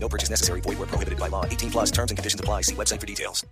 No 0.00 0.08
purchase 0.08 0.30
necessary. 0.30 0.60
Void 0.62 0.78
where 0.78 0.86
prohibited 0.86 1.18
by 1.18 1.28
law. 1.28 1.44
18 1.44 1.70
plus 1.70 1.90
terms 1.90 2.10
and 2.10 2.16
conditions 2.16 2.40
apply. 2.40 2.62
See 2.62 2.74
website 2.74 3.00
for 3.00 3.06
details. 3.06 3.44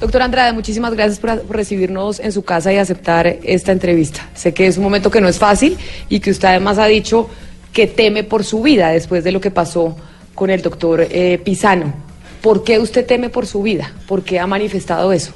Doctor 0.00 0.22
Andrade, 0.22 0.52
muchísimas 0.52 0.94
gracias 0.94 1.18
por, 1.18 1.42
por 1.42 1.56
recibirnos 1.56 2.20
en 2.20 2.30
su 2.30 2.44
casa 2.44 2.72
y 2.72 2.76
aceptar 2.76 3.26
esta 3.42 3.72
entrevista. 3.72 4.28
Sé 4.34 4.54
que 4.54 4.68
es 4.68 4.76
un 4.76 4.84
momento 4.84 5.10
que 5.10 5.20
no 5.20 5.28
es 5.28 5.38
fácil 5.38 5.76
y 6.08 6.20
que 6.20 6.30
usted 6.30 6.48
además 6.48 6.78
ha 6.78 6.86
dicho 6.86 7.28
que 7.72 7.88
teme 7.88 8.22
por 8.22 8.44
su 8.44 8.62
vida 8.62 8.90
después 8.90 9.24
de 9.24 9.32
lo 9.32 9.40
que 9.40 9.50
pasó 9.50 9.96
con 10.34 10.50
el 10.50 10.62
doctor 10.62 11.04
eh, 11.10 11.38
Pisano. 11.44 11.92
¿Por 12.40 12.62
qué 12.62 12.78
usted 12.78 13.04
teme 13.06 13.28
por 13.28 13.46
su 13.46 13.60
vida? 13.60 13.92
¿Por 14.06 14.22
qué 14.22 14.38
ha 14.38 14.46
manifestado 14.46 15.12
eso? 15.12 15.32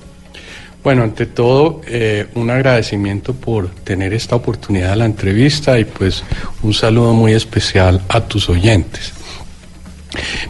Bueno, 0.85 1.03
ante 1.03 1.27
todo, 1.27 1.81
eh, 1.87 2.27
un 2.35 2.51
agradecimiento 2.51 3.35
por 3.35 3.69
tener 3.69 4.15
esta 4.15 4.37
oportunidad 4.37 4.91
de 4.91 4.97
la 4.97 5.05
entrevista 5.07 5.79
y 5.79 5.85
pues 5.85 6.23
un 6.63 6.75
saludo 6.75 7.15
muy 7.15 7.33
especial 7.33 8.01
a 8.09 8.21
tus 8.21 8.49
oyentes. 8.49 9.13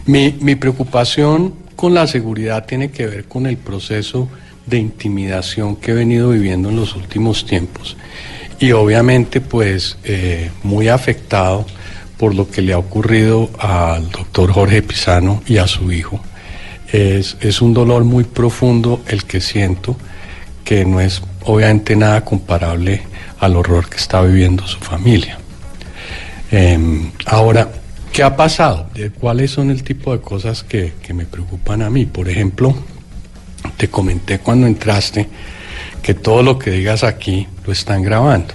Mi, 0.07 0.55
preocupación 0.55 1.55
con 1.77 1.95
la 1.95 2.07
seguridad 2.07 2.67
tiene 2.67 2.91
que 2.91 3.07
ver 3.07 3.25
con 3.25 3.47
el 3.47 3.57
proceso 3.57 4.29
de 4.67 4.79
intimidación 4.79 5.77
que 5.77 5.91
he 5.91 5.95
venido 5.95 6.31
viviendo 6.31 6.69
en 6.69 6.77
los 6.77 6.95
últimos 6.95 7.47
tiempos 7.47 7.97
y 8.61 8.73
obviamente 8.73 9.41
pues 9.41 9.97
eh, 10.05 10.51
muy 10.63 10.89
afectado 10.89 11.67
por 12.17 12.35
lo 12.35 12.49
que 12.49 12.63
le 12.63 12.73
ha 12.73 12.79
ocurrido 12.79 13.51
al 13.59 14.09
doctor 14.11 14.53
Jorge 14.53 14.83
Pisano 14.83 15.43
y 15.47 15.57
a 15.57 15.67
su 15.67 15.91
hijo. 15.91 16.21
Es, 16.93 17.37
es 17.41 17.61
un 17.61 17.75
dolor 17.75 18.05
muy 18.05 18.23
profundo 18.23 19.03
el 19.09 19.25
que 19.25 19.41
siento, 19.41 19.97
que 20.65 20.85
no 20.85 21.01
es 21.01 21.21
obviamente 21.45 21.97
nada 21.97 22.25
comparable 22.25 23.03
al 23.41 23.57
horror 23.57 23.89
que 23.89 23.97
está 23.97 24.23
viviendo 24.23 24.65
su 24.69 24.79
familia. 24.79 25.39
Em, 26.53 27.11
ahora, 27.27 27.73
¿qué 28.13 28.23
ha 28.23 28.37
pasado? 28.37 28.87
¿De 28.95 29.11
¿Cuáles 29.11 29.51
son 29.51 29.71
el 29.71 29.83
tipo 29.83 30.13
de 30.13 30.21
cosas 30.21 30.63
que, 30.63 30.93
que 31.03 31.15
me 31.15 31.25
preocupan 31.25 31.83
a 31.83 31.91
mí? 31.91 32.07
Por 32.07 32.29
ejemplo, 32.29 32.75
te 33.77 33.89
comenté 33.89 34.39
cuando 34.39 34.67
entraste 34.67 35.29
que 36.03 36.15
todo 36.15 36.43
lo 36.43 36.59
que 36.59 36.71
digas 36.71 37.05
aquí 37.05 37.47
lo 37.67 37.73
están 37.73 38.03
grabando. 38.03 38.55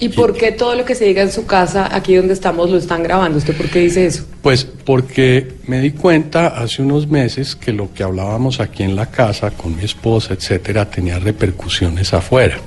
¿Y 0.00 0.10
por 0.10 0.34
qué 0.34 0.52
todo 0.52 0.76
lo 0.76 0.84
que 0.84 0.94
se 0.94 1.06
diga 1.06 1.22
en 1.22 1.32
su 1.32 1.44
casa, 1.44 1.88
aquí 1.92 2.14
donde 2.14 2.32
estamos, 2.32 2.70
lo 2.70 2.78
están 2.78 3.02
grabando? 3.02 3.38
¿Usted 3.38 3.56
por 3.56 3.68
qué 3.68 3.80
dice 3.80 4.06
eso? 4.06 4.24
Pues 4.42 4.64
porque 4.64 5.56
me 5.66 5.80
di 5.80 5.90
cuenta 5.90 6.46
hace 6.46 6.82
unos 6.82 7.08
meses 7.08 7.56
que 7.56 7.72
lo 7.72 7.92
que 7.92 8.04
hablábamos 8.04 8.60
aquí 8.60 8.84
en 8.84 8.94
la 8.94 9.06
casa 9.06 9.50
con 9.50 9.76
mi 9.76 9.82
esposa, 9.82 10.34
etcétera, 10.34 10.88
tenía 10.88 11.18
repercusiones 11.18 12.14
afuera. 12.14 12.58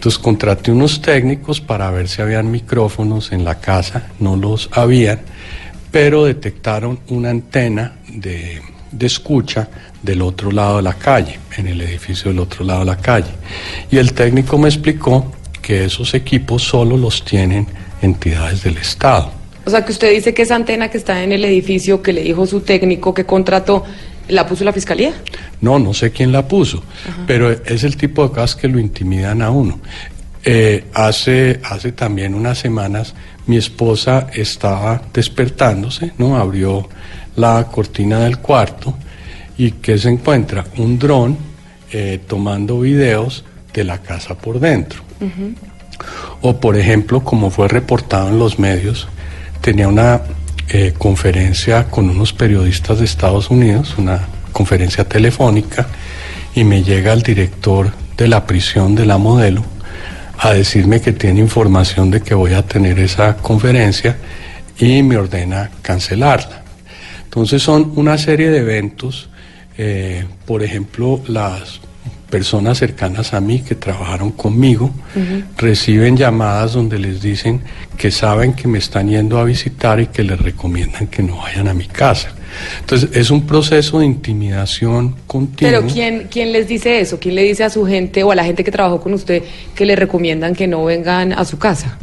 Entonces 0.00 0.18
contraté 0.18 0.72
unos 0.72 1.02
técnicos 1.02 1.60
para 1.60 1.90
ver 1.90 2.08
si 2.08 2.22
habían 2.22 2.50
micrófonos 2.50 3.32
en 3.32 3.44
la 3.44 3.60
casa, 3.60 4.08
no 4.18 4.34
los 4.34 4.70
habían, 4.72 5.20
pero 5.90 6.24
detectaron 6.24 7.00
una 7.08 7.28
antena 7.28 7.96
de, 8.08 8.62
de 8.90 9.06
escucha 9.06 9.68
del 10.02 10.22
otro 10.22 10.52
lado 10.52 10.78
de 10.78 10.84
la 10.84 10.94
calle, 10.94 11.38
en 11.58 11.66
el 11.66 11.82
edificio 11.82 12.30
del 12.30 12.38
otro 12.38 12.64
lado 12.64 12.80
de 12.80 12.86
la 12.86 12.96
calle. 12.96 13.28
Y 13.90 13.98
el 13.98 14.14
técnico 14.14 14.56
me 14.56 14.70
explicó 14.70 15.32
que 15.60 15.84
esos 15.84 16.14
equipos 16.14 16.62
solo 16.62 16.96
los 16.96 17.22
tienen 17.22 17.66
entidades 18.00 18.62
del 18.62 18.78
Estado. 18.78 19.30
O 19.66 19.70
sea, 19.70 19.84
que 19.84 19.92
usted 19.92 20.14
dice 20.14 20.32
que 20.32 20.40
esa 20.40 20.54
antena 20.54 20.88
que 20.88 20.96
está 20.96 21.22
en 21.22 21.32
el 21.32 21.44
edificio 21.44 22.00
que 22.00 22.14
le 22.14 22.22
dijo 22.22 22.46
su 22.46 22.62
técnico 22.62 23.12
que 23.12 23.26
contrató, 23.26 23.84
¿la 24.30 24.46
puso 24.46 24.64
la 24.64 24.72
fiscalía? 24.72 25.12
No, 25.60 25.78
no 25.78 25.92
sé 25.92 26.10
quién 26.10 26.32
la 26.32 26.46
puso, 26.46 26.82
pero 27.26 27.50
es 27.50 27.84
el 27.84 27.96
tipo 27.96 28.22
de 28.26 28.30
cosas 28.30 28.56
que 28.56 28.68
lo 28.68 28.78
intimidan 28.78 29.42
a 29.42 29.50
uno. 29.50 29.80
Eh, 30.42 30.86
hace, 30.94 31.60
hace 31.64 31.92
también 31.92 32.34
unas 32.34 32.58
semanas 32.58 33.14
mi 33.46 33.58
esposa 33.58 34.28
estaba 34.32 35.02
despertándose, 35.12 36.12
¿no? 36.16 36.36
Abrió 36.36 36.88
la 37.36 37.66
cortina 37.70 38.20
del 38.20 38.38
cuarto 38.38 38.96
y 39.58 39.72
que 39.72 39.98
se 39.98 40.08
encuentra 40.08 40.64
un 40.78 40.98
dron 40.98 41.36
eh, 41.92 42.20
tomando 42.26 42.80
videos 42.80 43.44
de 43.74 43.84
la 43.84 43.98
casa 43.98 44.34
por 44.34 44.60
dentro. 44.60 45.02
O 46.40 46.58
por 46.58 46.76
ejemplo, 46.76 47.22
como 47.22 47.50
fue 47.50 47.68
reportado 47.68 48.28
en 48.28 48.38
los 48.38 48.58
medios, 48.58 49.08
tenía 49.60 49.88
una 49.88 50.22
eh, 50.72 50.94
conferencia 50.96 51.88
con 51.88 52.08
unos 52.08 52.32
periodistas 52.32 53.00
de 53.00 53.04
Estados 53.04 53.50
Unidos, 53.50 53.96
una 53.98 54.20
conferencia 54.52 55.04
telefónica, 55.04 55.88
y 56.54 56.62
me 56.62 56.84
llega 56.84 57.12
el 57.12 57.22
director 57.22 57.92
de 58.16 58.28
la 58.28 58.46
prisión 58.46 58.94
de 58.94 59.04
la 59.04 59.18
modelo 59.18 59.64
a 60.38 60.52
decirme 60.52 61.00
que 61.00 61.12
tiene 61.12 61.40
información 61.40 62.10
de 62.10 62.20
que 62.20 62.34
voy 62.34 62.54
a 62.54 62.62
tener 62.62 62.98
esa 63.00 63.36
conferencia 63.36 64.16
y 64.78 65.02
me 65.02 65.16
ordena 65.16 65.70
cancelarla. 65.82 66.62
Entonces 67.24 67.62
son 67.62 67.92
una 67.96 68.16
serie 68.16 68.50
de 68.50 68.58
eventos, 68.58 69.28
eh, 69.76 70.24
por 70.46 70.62
ejemplo, 70.62 71.20
las 71.26 71.80
personas 72.30 72.78
cercanas 72.78 73.34
a 73.34 73.40
mí 73.40 73.60
que 73.60 73.74
trabajaron 73.74 74.30
conmigo 74.30 74.90
reciben 75.56 76.16
llamadas 76.16 76.72
donde 76.74 76.98
les 76.98 77.20
dicen 77.20 77.60
que 77.96 78.10
saben 78.10 78.54
que 78.54 78.68
me 78.68 78.78
están 78.78 79.08
yendo 79.08 79.38
a 79.38 79.44
visitar 79.44 80.00
y 80.00 80.06
que 80.06 80.22
les 80.22 80.40
recomiendan 80.40 81.08
que 81.08 81.22
no 81.22 81.36
vayan 81.36 81.68
a 81.68 81.74
mi 81.74 81.86
casa. 81.86 82.32
Entonces 82.80 83.10
es 83.12 83.30
un 83.30 83.46
proceso 83.46 84.00
de 84.00 84.06
intimidación 84.06 85.16
continua. 85.26 85.80
Pero 85.80 85.92
¿quién, 85.92 86.28
¿quién 86.30 86.52
les 86.52 86.68
dice 86.68 87.00
eso? 87.00 87.18
¿Quién 87.18 87.34
le 87.34 87.42
dice 87.42 87.64
a 87.64 87.70
su 87.70 87.86
gente 87.86 88.22
o 88.22 88.30
a 88.30 88.34
la 88.34 88.44
gente 88.44 88.64
que 88.64 88.70
trabajó 88.70 89.00
con 89.00 89.14
usted 89.14 89.42
que 89.74 89.84
le 89.84 89.96
recomiendan 89.96 90.54
que 90.54 90.66
no 90.66 90.84
vengan 90.84 91.32
a 91.32 91.44
su 91.44 91.58
casa? 91.58 91.98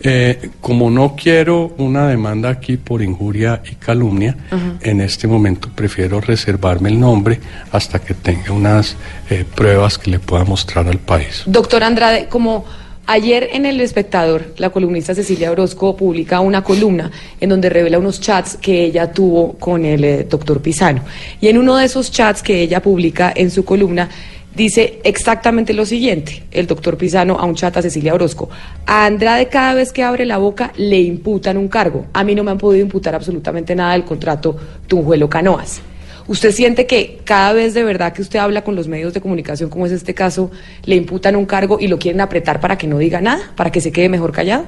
Eh, 0.00 0.50
como 0.60 0.90
no 0.90 1.16
quiero 1.16 1.74
una 1.78 2.06
demanda 2.08 2.50
aquí 2.50 2.76
por 2.76 3.02
injuria 3.02 3.62
y 3.70 3.74
calumnia, 3.76 4.36
en 4.82 5.00
este 5.00 5.26
momento 5.26 5.70
prefiero 5.74 6.20
reservarme 6.20 6.90
el 6.90 7.00
nombre 7.00 7.40
hasta 7.72 7.98
que 7.98 8.14
tenga 8.14 8.52
unas 8.52 8.96
eh, 9.30 9.44
pruebas 9.54 9.98
que 9.98 10.10
le 10.10 10.18
pueda 10.18 10.44
mostrar 10.44 10.86
al 10.86 10.98
país. 10.98 11.42
Doctor 11.46 11.82
Andrade, 11.82 12.26
como 12.26 12.64
ayer 13.06 13.48
en 13.52 13.66
El 13.66 13.80
Espectador, 13.80 14.54
la 14.58 14.70
columnista 14.70 15.14
Cecilia 15.14 15.50
Orozco 15.50 15.96
publica 15.96 16.40
una 16.40 16.62
columna 16.62 17.10
en 17.40 17.48
donde 17.48 17.70
revela 17.70 17.98
unos 17.98 18.20
chats 18.20 18.56
que 18.56 18.84
ella 18.84 19.12
tuvo 19.12 19.54
con 19.54 19.84
el 19.84 20.04
eh, 20.04 20.24
doctor 20.24 20.60
Pisano. 20.60 21.02
Y 21.40 21.48
en 21.48 21.58
uno 21.58 21.76
de 21.76 21.86
esos 21.86 22.10
chats 22.10 22.42
que 22.42 22.60
ella 22.60 22.82
publica 22.82 23.32
en 23.34 23.50
su 23.50 23.64
columna, 23.64 24.08
dice 24.54 25.00
exactamente 25.04 25.72
lo 25.72 25.86
siguiente, 25.86 26.42
el 26.50 26.66
doctor 26.66 26.96
Pisano 26.96 27.38
a 27.38 27.44
un 27.44 27.54
chat 27.54 27.76
a 27.76 27.82
Cecilia 27.82 28.14
Orozco. 28.14 28.48
A 28.86 29.06
Andrade 29.06 29.48
cada 29.48 29.74
vez 29.74 29.92
que 29.92 30.02
abre 30.02 30.24
la 30.24 30.38
boca 30.38 30.72
le 30.76 31.00
imputan 31.00 31.56
un 31.56 31.68
cargo. 31.68 32.06
A 32.12 32.24
mí 32.24 32.34
no 32.34 32.42
me 32.42 32.50
han 32.50 32.58
podido 32.58 32.84
imputar 32.84 33.14
absolutamente 33.14 33.74
nada 33.74 33.92
del 33.92 34.04
contrato 34.04 34.56
Tunjuelo 34.86 35.28
Canoas. 35.28 35.80
¿Usted 36.28 36.50
siente 36.50 36.86
que 36.86 37.20
cada 37.24 37.52
vez 37.52 37.72
de 37.74 37.84
verdad 37.84 38.12
que 38.12 38.20
usted 38.20 38.40
habla 38.40 38.64
con 38.64 38.74
los 38.74 38.88
medios 38.88 39.14
de 39.14 39.20
comunicación, 39.20 39.70
como 39.70 39.86
es 39.86 39.92
este 39.92 40.12
caso, 40.12 40.50
le 40.84 40.96
imputan 40.96 41.36
un 41.36 41.46
cargo 41.46 41.78
y 41.80 41.86
lo 41.86 41.98
quieren 41.98 42.20
apretar 42.20 42.60
para 42.60 42.76
que 42.76 42.88
no 42.88 42.98
diga 42.98 43.20
nada, 43.20 43.52
para 43.54 43.70
que 43.70 43.80
se 43.80 43.92
quede 43.92 44.08
mejor 44.08 44.32
callado? 44.32 44.66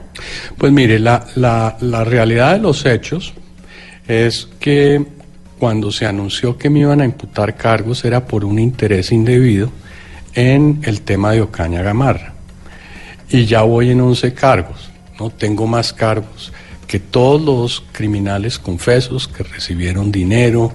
Pues 0.57 0.71
mire, 0.71 1.01
la, 1.01 1.27
la, 1.35 2.05
realidad 2.05 2.53
de 2.53 2.61
los 2.61 2.87
hechos 2.87 3.35
es 4.07 4.49
que 4.61 5.05
cuando 5.59 5.91
se 5.91 6.07
anunció 6.07 6.57
que 6.57 6.71
me 6.71 6.81
iban 6.81 7.01
a 7.01 7.05
imputar 7.05 7.57
cargos 7.57 8.05
era 8.05 8.25
por 8.25 8.45
un 8.45 8.61
interés 8.61 9.11
indebido 9.11 9.73
en 10.35 10.81
el 10.85 11.01
tema 11.01 11.33
de 11.33 11.41
Ocaña 11.41 11.83
Gamarra. 11.83 12.35
Y 13.31 13.47
ya 13.47 13.63
voy 13.63 13.91
en 13.91 14.01
11 14.01 14.33
cargos, 14.33 14.91
no 15.19 15.31
tengo 15.31 15.67
más 15.67 15.93
cargos 15.93 16.53
que 16.87 17.01
todos 17.01 17.43
los 17.43 17.85
criminales 17.93 18.59
confesos 18.59 19.29
que 19.29 19.43
recibieron 19.43 20.11
dinero, 20.11 20.73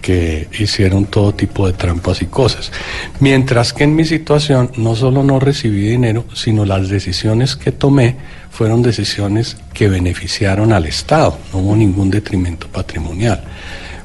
que 0.00 0.48
hicieron 0.58 1.06
todo 1.06 1.34
tipo 1.34 1.66
de 1.66 1.72
trampas 1.72 2.22
y 2.22 2.26
cosas. 2.26 2.72
Mientras 3.20 3.72
que 3.72 3.84
en 3.84 3.94
mi 3.94 4.04
situación 4.04 4.70
no 4.76 4.94
solo 4.94 5.22
no 5.22 5.40
recibí 5.40 5.88
dinero, 5.88 6.24
sino 6.34 6.64
las 6.64 6.88
decisiones 6.88 7.56
que 7.56 7.72
tomé 7.72 8.16
fueron 8.50 8.82
decisiones 8.82 9.56
que 9.72 9.88
beneficiaron 9.88 10.72
al 10.72 10.86
Estado, 10.86 11.38
no 11.52 11.60
hubo 11.60 11.76
ningún 11.76 12.10
detrimento 12.10 12.68
patrimonial. 12.68 13.42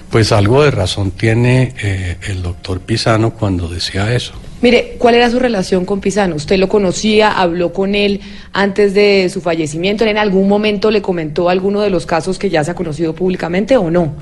Pues 0.09 0.31
algo 0.31 0.63
de 0.63 0.71
razón 0.71 1.11
tiene 1.11 1.73
eh, 1.81 2.17
el 2.27 2.43
doctor 2.43 2.81
Pisano 2.81 3.31
cuando 3.31 3.67
decía 3.67 4.13
eso. 4.13 4.33
Mire, 4.63 4.95
¿cuál 4.97 5.15
era 5.15 5.29
su 5.29 5.39
relación 5.39 5.83
con 5.83 5.99
Pisano? 5.99 6.35
¿Usted 6.35 6.57
lo 6.57 6.69
conocía, 6.69 7.33
habló 7.33 7.73
con 7.73 7.95
él 7.95 8.21
antes 8.53 8.93
de 8.93 9.27
su 9.27 9.41
fallecimiento? 9.41 10.05
¿En 10.05 10.17
algún 10.17 10.47
momento 10.47 10.89
le 10.89 11.01
comentó 11.01 11.49
alguno 11.49 11.81
de 11.81 11.89
los 11.89 12.05
casos 12.05 12.39
que 12.39 12.49
ya 12.49 12.63
se 12.63 12.71
ha 12.71 12.73
conocido 12.73 13.13
públicamente 13.13 13.75
o 13.75 13.91
no? 13.91 14.13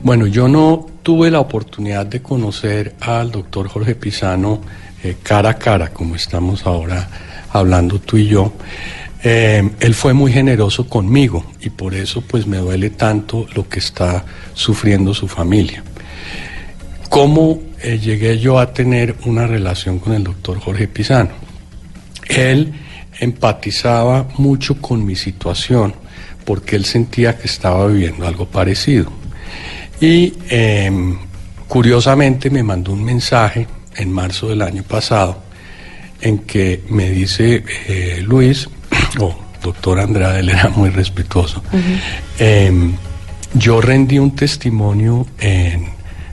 Bueno, 0.00 0.28
yo 0.28 0.46
no 0.46 0.86
tuve 1.02 1.28
la 1.32 1.40
oportunidad 1.40 2.06
de 2.06 2.22
conocer 2.22 2.94
al 3.00 3.32
doctor 3.32 3.66
Jorge 3.66 3.96
Pisano 3.96 4.60
eh, 5.02 5.16
cara 5.24 5.50
a 5.50 5.58
cara, 5.58 5.88
como 5.88 6.14
estamos 6.14 6.66
ahora 6.66 7.08
hablando 7.52 7.98
tú 7.98 8.16
y 8.16 8.28
yo. 8.28 8.52
Eh, 9.24 9.68
él 9.80 9.94
fue 9.94 10.12
muy 10.12 10.30
generoso 10.30 10.86
conmigo 10.86 11.46
y 11.60 11.70
por 11.70 11.94
eso 11.94 12.20
pues 12.20 12.46
me 12.46 12.58
duele 12.58 12.90
tanto 12.90 13.44
lo 13.56 13.68
que 13.68 13.80
está 13.80 14.24
sufriendo 14.54 15.14
su 15.14 15.26
familia. 15.26 15.82
¿Cómo 17.10 17.60
eh, 17.82 17.98
llegué 17.98 18.38
yo 18.38 18.60
a 18.60 18.72
tener 18.72 19.16
una 19.24 19.44
relación 19.44 19.98
con 19.98 20.12
el 20.12 20.22
doctor 20.22 20.60
Jorge 20.60 20.86
Pisano? 20.86 21.30
Él 22.28 22.72
empatizaba 23.18 24.28
mucho 24.38 24.80
con 24.80 25.04
mi 25.04 25.16
situación 25.16 25.92
porque 26.44 26.76
él 26.76 26.84
sentía 26.84 27.36
que 27.36 27.48
estaba 27.48 27.88
viviendo 27.88 28.28
algo 28.28 28.46
parecido. 28.46 29.10
Y 30.00 30.34
em, 30.50 31.18
curiosamente 31.66 32.48
me 32.48 32.62
mandó 32.62 32.92
un 32.92 33.02
mensaje 33.02 33.66
en 33.96 34.12
marzo 34.12 34.48
del 34.48 34.62
año 34.62 34.84
pasado 34.84 35.42
en 36.20 36.38
que 36.38 36.84
me 36.90 37.10
dice 37.10 37.64
eh, 37.88 38.22
Luis, 38.22 38.68
o 39.18 39.36
doctor 39.60 39.98
Andrade, 39.98 40.40
él 40.40 40.50
era 40.50 40.68
muy 40.68 40.90
respetuoso, 40.90 41.60
em, 42.38 42.92
yo 43.54 43.80
rendí 43.80 44.20
un 44.20 44.36
testimonio 44.36 45.26
en 45.40 45.89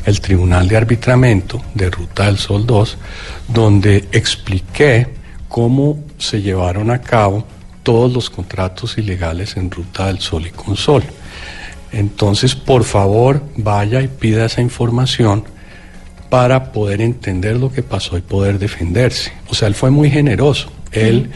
el 0.07 0.21
Tribunal 0.21 0.69
de 0.69 0.77
Arbitramiento 0.77 1.61
de 1.73 1.89
Ruta 1.89 2.27
del 2.27 2.37
Sol 2.37 2.65
2, 2.65 2.97
donde 3.49 4.07
expliqué 4.13 5.05
cómo 5.49 5.99
se 6.17 6.41
llevaron 6.41 6.89
a 6.91 7.01
cabo 7.01 7.45
todos 7.83 8.13
los 8.13 8.29
contratos 8.29 8.97
ilegales 8.97 9.57
en 9.57 9.69
Ruta 9.69 10.07
del 10.07 10.19
Sol 10.19 10.47
y 10.47 10.51
Consol. 10.51 11.03
Entonces, 11.91 12.55
por 12.55 12.85
favor, 12.85 13.43
vaya 13.57 14.01
y 14.01 14.07
pida 14.07 14.45
esa 14.45 14.61
información 14.61 15.43
para 16.29 16.71
poder 16.71 17.01
entender 17.01 17.57
lo 17.57 17.69
que 17.69 17.83
pasó 17.83 18.17
y 18.17 18.21
poder 18.21 18.59
defenderse. 18.59 19.33
O 19.49 19.55
sea, 19.55 19.67
él 19.67 19.75
fue 19.75 19.91
muy 19.91 20.09
generoso. 20.09 20.71
Él, 20.93 21.31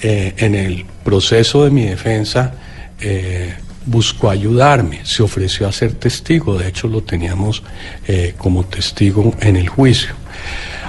eh, 0.00 0.34
en 0.36 0.54
el 0.54 0.86
proceso 1.04 1.64
de 1.64 1.70
mi 1.70 1.86
defensa, 1.86 2.54
eh, 3.00 3.54
buscó 3.86 4.30
ayudarme, 4.30 5.00
se 5.04 5.22
ofreció 5.22 5.68
a 5.68 5.72
ser 5.72 5.94
testigo, 5.94 6.58
de 6.58 6.68
hecho 6.68 6.88
lo 6.88 7.02
teníamos 7.02 7.62
eh, 8.06 8.34
como 8.36 8.64
testigo 8.64 9.34
en 9.40 9.56
el 9.56 9.68
juicio. 9.68 10.14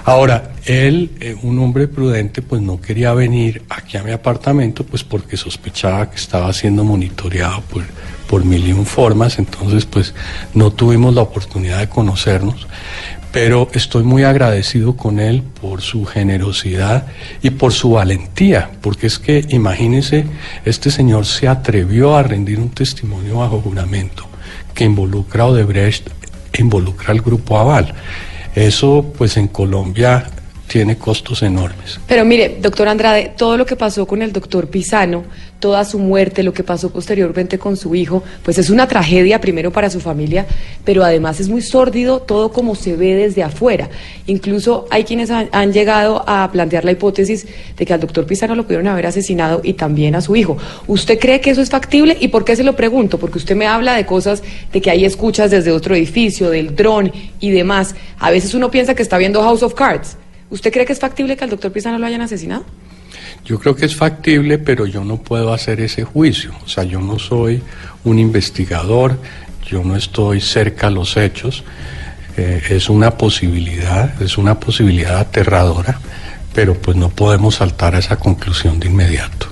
Ahora, 0.05 0.51
él, 0.65 1.37
un 1.43 1.59
hombre 1.59 1.87
prudente, 1.87 2.41
pues 2.41 2.61
no 2.61 2.81
quería 2.81 3.13
venir 3.13 3.63
aquí 3.69 3.95
a 3.97 4.03
mi 4.03 4.11
apartamento, 4.11 4.83
pues 4.85 5.03
porque 5.03 5.37
sospechaba 5.37 6.09
que 6.09 6.17
estaba 6.17 6.51
siendo 6.51 6.83
monitoreado 6.83 7.61
por, 7.61 7.83
por 8.27 8.43
mil 8.43 8.67
y 8.67 8.73
un 8.73 8.85
formas, 8.85 9.39
entonces 9.39 9.85
pues 9.85 10.13
no 10.53 10.71
tuvimos 10.71 11.13
la 11.13 11.21
oportunidad 11.21 11.79
de 11.79 11.87
conocernos, 11.87 12.67
pero 13.33 13.67
estoy 13.73 14.03
muy 14.03 14.23
agradecido 14.23 14.95
con 14.95 15.19
él 15.19 15.41
por 15.59 15.81
su 15.81 16.05
generosidad 16.05 17.07
y 17.41 17.49
por 17.49 17.73
su 17.73 17.89
valentía, 17.89 18.69
porque 18.79 19.07
es 19.07 19.17
que 19.17 19.43
imagínense, 19.49 20.25
este 20.65 20.91
señor 20.91 21.25
se 21.25 21.47
atrevió 21.47 22.15
a 22.15 22.21
rendir 22.21 22.59
un 22.59 22.69
testimonio 22.69 23.39
bajo 23.39 23.59
juramento 23.59 24.27
que 24.75 24.85
involucra 24.85 25.43
a 25.43 25.47
Odebrecht, 25.47 26.09
involucra 26.59 27.11
al 27.11 27.21
grupo 27.21 27.57
Aval. 27.57 27.95
Eso 28.53 29.11
pues 29.17 29.35
en 29.35 29.47
Colombia 29.47 30.29
tiene 30.73 30.97
costos 30.97 31.43
enormes. 31.43 31.99
Pero 32.07 32.25
mire, 32.25 32.57
doctor 32.59 32.87
Andrade, 32.87 33.33
todo 33.37 33.57
lo 33.57 33.65
que 33.67 33.75
pasó 33.75 34.07
con 34.07 34.23
el 34.23 34.33
doctor 34.33 34.69
Pisano, 34.69 35.23
toda 35.59 35.85
su 35.85 35.99
muerte, 35.99 36.41
lo 36.41 36.51
que 36.51 36.63
pasó 36.63 36.89
posteriormente 36.89 37.59
con 37.59 37.77
su 37.77 37.93
hijo, 37.93 38.23
pues 38.41 38.57
es 38.57 38.71
una 38.71 38.87
tragedia 38.87 39.39
primero 39.39 39.71
para 39.71 39.91
su 39.91 39.99
familia, 39.99 40.47
pero 40.83 41.03
además 41.03 41.39
es 41.39 41.47
muy 41.47 41.61
sórdido 41.61 42.21
todo 42.21 42.51
como 42.51 42.73
se 42.73 42.95
ve 42.95 43.13
desde 43.13 43.43
afuera. 43.43 43.87
Incluso 44.25 44.87
hay 44.89 45.03
quienes 45.03 45.29
han, 45.29 45.73
llegado 45.73 46.23
a 46.27 46.51
plantear 46.51 46.85
la 46.85 46.91
hipótesis 46.91 47.45
de 47.77 47.85
que 47.85 47.93
al 47.93 47.99
doctor 47.99 48.25
Pisano 48.25 48.55
lo 48.55 48.63
pudieron 48.63 48.87
haber 48.87 49.05
asesinado 49.05 49.61
y 49.63 49.73
también 49.73 50.15
a 50.15 50.21
su 50.21 50.35
hijo. 50.35 50.57
¿Usted 50.87 51.19
cree 51.19 51.39
que 51.39 51.51
eso 51.51 51.61
es 51.61 51.69
factible? 51.69 52.17
¿Y 52.19 52.29
por 52.29 52.45
qué 52.45 52.55
se 52.55 52.63
lo 52.63 52.75
pregunto? 52.75 53.19
Porque 53.19 53.37
usted 53.37 53.55
me 53.55 53.67
habla 53.67 53.93
de 53.93 54.07
cosas 54.07 54.41
de 54.71 54.81
que 54.81 54.89
hay 54.89 55.05
escuchas 55.05 55.51
desde 55.51 55.71
otro 55.71 55.93
edificio, 55.93 56.49
del 56.49 56.75
dron 56.75 57.11
y 57.39 57.51
demás. 57.51 57.93
A 58.17 58.31
veces 58.31 58.55
uno 58.55 58.71
piensa 58.71 58.95
que 58.95 59.03
está 59.03 59.19
viendo 59.19 59.43
House 59.43 59.61
of 59.61 59.75
Cards. 59.75 60.17
¿Usted 60.49 60.71
cree 60.71 60.85
que 60.85 60.93
es 60.93 60.99
factible 60.99 61.35
que 61.35 61.43
al 61.43 61.49
doctor 61.49 61.71
Pisano 61.71 61.97
lo 61.97 62.05
hayan 62.05 62.21
asesinado? 62.21 62.65
Yo 63.45 63.59
creo 63.59 63.75
que 63.75 63.85
es 63.85 63.95
factible, 63.95 64.57
pero 64.57 64.85
yo 64.85 65.03
no 65.03 65.17
puedo 65.17 65.53
hacer 65.53 65.81
ese 65.81 66.03
juicio. 66.03 66.51
O 66.63 66.67
sea, 66.67 66.83
yo 66.83 66.99
no 66.99 67.19
soy 67.19 67.61
un 68.03 68.19
investigador, 68.19 69.17
yo 69.67 69.83
no 69.83 69.95
estoy 69.95 70.39
cerca 70.41 70.87
a 70.87 70.89
los 70.89 71.17
hechos. 71.17 71.63
Eh, 72.37 72.61
es 72.69 72.89
una 72.89 73.17
posibilidad, 73.17 74.21
es 74.21 74.37
una 74.37 74.59
posibilidad 74.59 75.19
aterradora, 75.19 75.99
pero 76.53 76.75
pues 76.75 76.97
no 76.97 77.09
podemos 77.09 77.55
saltar 77.55 77.95
a 77.95 77.99
esa 77.99 78.15
conclusión 78.17 78.79
de 78.79 78.87
inmediato. 78.87 79.47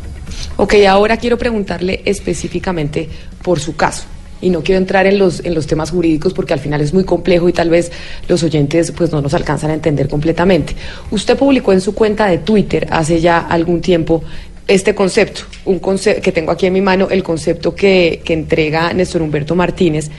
Ok, 0.58 0.76
ahora 0.88 1.18
quiero 1.18 1.38
preguntarle 1.38 2.02
específicamente 2.06 3.10
por 3.42 3.60
su 3.60 3.76
caso 3.76 4.06
y 4.42 4.50
no 4.50 4.64
quiero 4.64 4.80
entrar 4.80 5.08
en 5.08 5.18
los, 5.18 5.44
en 5.46 5.54
los 5.54 5.68
temas 5.68 5.92
jurídicos 5.92 6.34
porque 6.34 6.54
al 6.54 6.60
final 6.60 6.82
es 6.82 6.94
muy 6.94 7.04
complejo 7.04 7.48
y 7.48 7.54
tal 7.54 7.70
vez 7.70 7.92
los 8.28 8.44
oyentes 8.44 8.92
pues 8.92 9.12
no 9.12 9.22
nos 9.22 9.34
alcanzan 9.34 9.72
a 9.72 9.74
entender 9.74 10.08
completamente. 10.10 10.76
Usted 11.12 11.38
publicó 11.38 11.74
en 11.74 11.82
su 11.82 11.94
cuenta 11.94 12.28
de 12.28 12.40
Twitter 12.40 12.88
hace 12.90 13.22
ya 13.22 13.40
algún 13.40 13.82
tiempo 13.82 14.24
este 14.68 14.96
concepto, 14.96 15.42
un 15.66 15.80
concepto 15.80 16.22
que 16.22 16.32
tengo 16.32 16.52
aquí 16.52 16.66
en 16.66 16.74
mi 16.74 16.82
mano, 16.82 17.10
el 17.10 17.24
concepto 17.24 17.76
que, 17.76 18.22
que 18.24 18.34
entrega 18.34 18.94
Néstor 18.94 19.22
Humberto 19.22 19.56
Martínez 19.56 20.10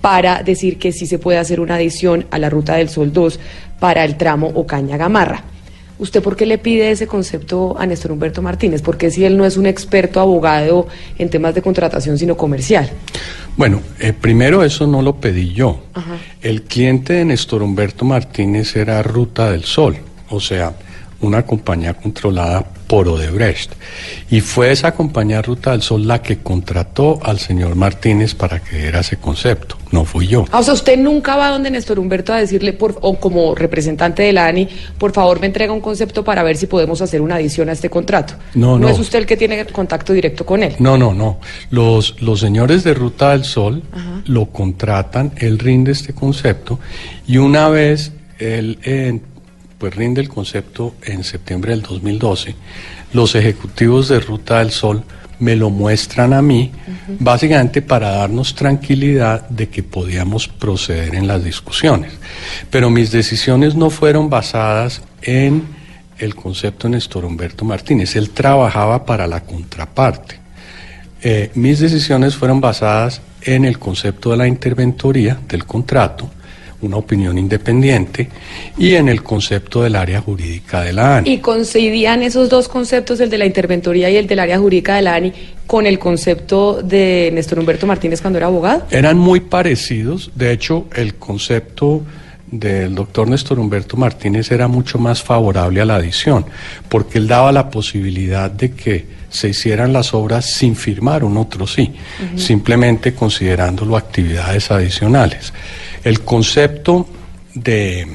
para 0.00 0.42
decir 0.42 0.78
que 0.78 0.92
sí 0.92 1.06
se 1.06 1.18
puede 1.18 1.38
hacer 1.38 1.60
una 1.60 1.74
adición 1.74 2.26
a 2.30 2.38
la 2.38 2.48
Ruta 2.48 2.76
del 2.76 2.88
Sol 2.88 3.12
2 3.12 3.40
para 3.80 4.04
el 4.04 4.16
tramo 4.16 4.48
Ocaña-Gamarra. 4.54 5.55
¿Usted 5.98 6.22
por 6.22 6.36
qué 6.36 6.44
le 6.44 6.58
pide 6.58 6.90
ese 6.90 7.06
concepto 7.06 7.76
a 7.78 7.86
Néstor 7.86 8.12
Humberto 8.12 8.42
Martínez? 8.42 8.82
Porque 8.82 9.10
si 9.10 9.24
él 9.24 9.36
no 9.36 9.46
es 9.46 9.56
un 9.56 9.66
experto 9.66 10.20
abogado 10.20 10.86
en 11.18 11.30
temas 11.30 11.54
de 11.54 11.62
contratación, 11.62 12.18
sino 12.18 12.36
comercial. 12.36 12.90
Bueno, 13.56 13.80
eh, 13.98 14.12
primero 14.12 14.62
eso 14.62 14.86
no 14.86 15.00
lo 15.00 15.16
pedí 15.16 15.54
yo. 15.54 15.80
El 16.42 16.62
cliente 16.62 17.14
de 17.14 17.24
Néstor 17.24 17.62
Humberto 17.62 18.04
Martínez 18.04 18.76
era 18.76 19.02
Ruta 19.02 19.50
del 19.50 19.64
Sol, 19.64 19.96
o 20.28 20.40
sea, 20.40 20.74
una 21.22 21.44
compañía 21.46 21.94
controlada 21.94 22.66
por 22.86 23.08
Odebrecht. 23.08 23.72
Y 24.30 24.40
fue 24.40 24.70
esa 24.72 24.92
compañía 24.92 25.42
Ruta 25.42 25.72
del 25.72 25.82
Sol 25.82 26.06
la 26.06 26.22
que 26.22 26.38
contrató 26.38 27.18
al 27.22 27.38
señor 27.38 27.74
Martínez 27.76 28.34
para 28.34 28.60
que 28.60 28.78
diera 28.78 29.00
ese 29.00 29.16
concepto, 29.16 29.76
no 29.92 30.04
fui 30.04 30.26
yo. 30.26 30.44
Ah, 30.52 30.60
o 30.60 30.62
sea, 30.62 30.74
usted 30.74 30.98
nunca 30.98 31.36
va 31.36 31.50
donde 31.50 31.70
Néstor 31.70 31.98
Humberto 31.98 32.32
a 32.32 32.38
decirle, 32.38 32.72
por, 32.72 32.98
o 33.00 33.16
como 33.18 33.54
representante 33.54 34.22
de 34.22 34.32
la 34.32 34.46
ANI, 34.46 34.68
por 34.98 35.12
favor 35.12 35.40
me 35.40 35.46
entrega 35.46 35.72
un 35.72 35.80
concepto 35.80 36.24
para 36.24 36.42
ver 36.42 36.56
si 36.56 36.66
podemos 36.66 37.00
hacer 37.02 37.20
una 37.20 37.36
adición 37.36 37.68
a 37.68 37.72
este 37.72 37.90
contrato. 37.90 38.34
No, 38.54 38.78
no. 38.78 38.86
No 38.86 38.88
es 38.88 38.98
usted 38.98 39.20
el 39.20 39.26
que 39.26 39.36
tiene 39.36 39.64
contacto 39.66 40.12
directo 40.12 40.44
con 40.46 40.62
él. 40.62 40.74
No, 40.78 40.96
no, 40.96 41.14
no. 41.14 41.38
Los, 41.70 42.20
los 42.20 42.40
señores 42.40 42.84
de 42.84 42.94
Ruta 42.94 43.30
del 43.30 43.44
Sol 43.44 43.82
lo 44.26 44.46
contratan, 44.46 45.32
él 45.36 45.58
rinde 45.58 45.92
este 45.92 46.12
concepto 46.12 46.78
y 47.26 47.38
una 47.38 47.68
vez 47.68 48.12
él 48.38 48.78
eh, 48.84 49.20
pues 49.78 49.94
rinde 49.94 50.20
el 50.20 50.28
concepto 50.28 50.94
en 51.02 51.24
septiembre 51.24 51.72
del 51.72 51.82
2012, 51.82 52.54
los 53.12 53.34
ejecutivos 53.34 54.08
de 54.08 54.20
Ruta 54.20 54.58
del 54.58 54.70
Sol 54.70 55.04
me 55.38 55.54
lo 55.54 55.68
muestran 55.70 56.32
a 56.32 56.40
mí, 56.40 56.72
básicamente 57.18 57.82
para 57.82 58.10
darnos 58.10 58.54
tranquilidad 58.54 59.48
de 59.48 59.68
que 59.68 59.82
podíamos 59.82 60.48
proceder 60.48 61.14
en 61.14 61.26
las 61.26 61.44
discusiones. 61.44 62.12
Pero 62.70 62.88
mis 62.88 63.10
decisiones 63.10 63.74
no 63.74 63.90
fueron 63.90 64.30
basadas 64.30 65.02
en 65.22 65.62
el 66.18 66.34
concepto 66.34 66.88
de 66.88 66.92
Néstor 66.92 67.26
Humberto 67.26 67.64
Martínez, 67.64 68.16
él 68.16 68.30
trabajaba 68.30 69.04
para 69.04 69.26
la 69.26 69.42
contraparte. 69.42 70.40
Eh, 71.22 71.50
mis 71.54 71.80
decisiones 71.80 72.36
fueron 72.36 72.60
basadas 72.60 73.20
en 73.42 73.64
el 73.64 73.78
concepto 73.78 74.30
de 74.30 74.36
la 74.38 74.46
interventoría 74.46 75.38
del 75.48 75.64
contrato, 75.66 76.30
una 76.82 76.96
opinión 76.96 77.38
independiente, 77.38 78.28
y 78.78 78.94
en 78.94 79.08
el 79.08 79.22
concepto 79.22 79.82
del 79.82 79.96
área 79.96 80.20
jurídica 80.20 80.82
de 80.82 80.92
la 80.92 81.18
ANI. 81.18 81.30
¿Y 81.30 81.38
coincidían 81.38 82.22
esos 82.22 82.48
dos 82.48 82.68
conceptos, 82.68 83.20
el 83.20 83.30
de 83.30 83.38
la 83.38 83.46
interventoría 83.46 84.10
y 84.10 84.16
el 84.16 84.26
del 84.26 84.40
área 84.40 84.58
jurídica 84.58 84.96
de 84.96 85.02
la 85.02 85.14
ANI, 85.14 85.32
con 85.66 85.86
el 85.86 85.98
concepto 85.98 86.82
de 86.82 87.30
Néstor 87.32 87.58
Humberto 87.58 87.86
Martínez 87.86 88.20
cuando 88.20 88.38
era 88.38 88.46
abogado? 88.46 88.86
Eran 88.90 89.18
muy 89.18 89.40
parecidos, 89.40 90.30
de 90.34 90.52
hecho 90.52 90.86
el 90.94 91.14
concepto 91.14 92.02
del 92.50 92.94
doctor 92.94 93.28
Néstor 93.28 93.58
Humberto 93.58 93.96
Martínez 93.96 94.52
era 94.52 94.68
mucho 94.68 94.98
más 94.98 95.22
favorable 95.22 95.80
a 95.80 95.84
la 95.84 95.96
adición, 95.96 96.46
porque 96.88 97.18
él 97.18 97.26
daba 97.26 97.50
la 97.52 97.70
posibilidad 97.70 98.50
de 98.50 98.72
que 98.72 99.16
se 99.28 99.48
hicieran 99.48 99.92
las 99.92 100.14
obras 100.14 100.52
sin 100.52 100.76
firmar 100.76 101.24
un 101.24 101.36
otro 101.36 101.66
sí, 101.66 101.92
simplemente 102.36 103.14
considerándolo 103.14 103.96
actividades 103.96 104.70
adicionales. 104.70 105.52
El 106.06 106.20
concepto 106.20 107.04
de 107.52 108.06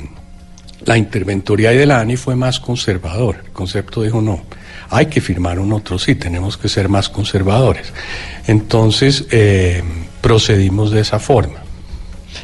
la 0.86 0.98
interventoría 0.98 1.74
y 1.74 1.78
de 1.78 1.86
la 1.86 2.00
ANI 2.00 2.16
fue 2.16 2.38
más 2.38 2.62
conservador. 2.62 3.42
El 3.44 3.52
concepto 3.52 4.02
dijo 4.02 4.22
no, 4.22 4.44
hay 4.90 5.08
que 5.08 5.20
firmar 5.20 5.60
un 5.60 5.74
otro 5.74 6.00
sí, 6.00 6.16
tenemos 6.16 6.56
que 6.56 6.70
ser 6.70 6.88
más 6.88 7.10
conservadores. 7.10 7.92
Entonces 8.48 9.26
eh, 9.30 9.84
procedimos 10.22 10.92
de 10.92 11.02
esa 11.02 11.20
forma. 11.20 11.64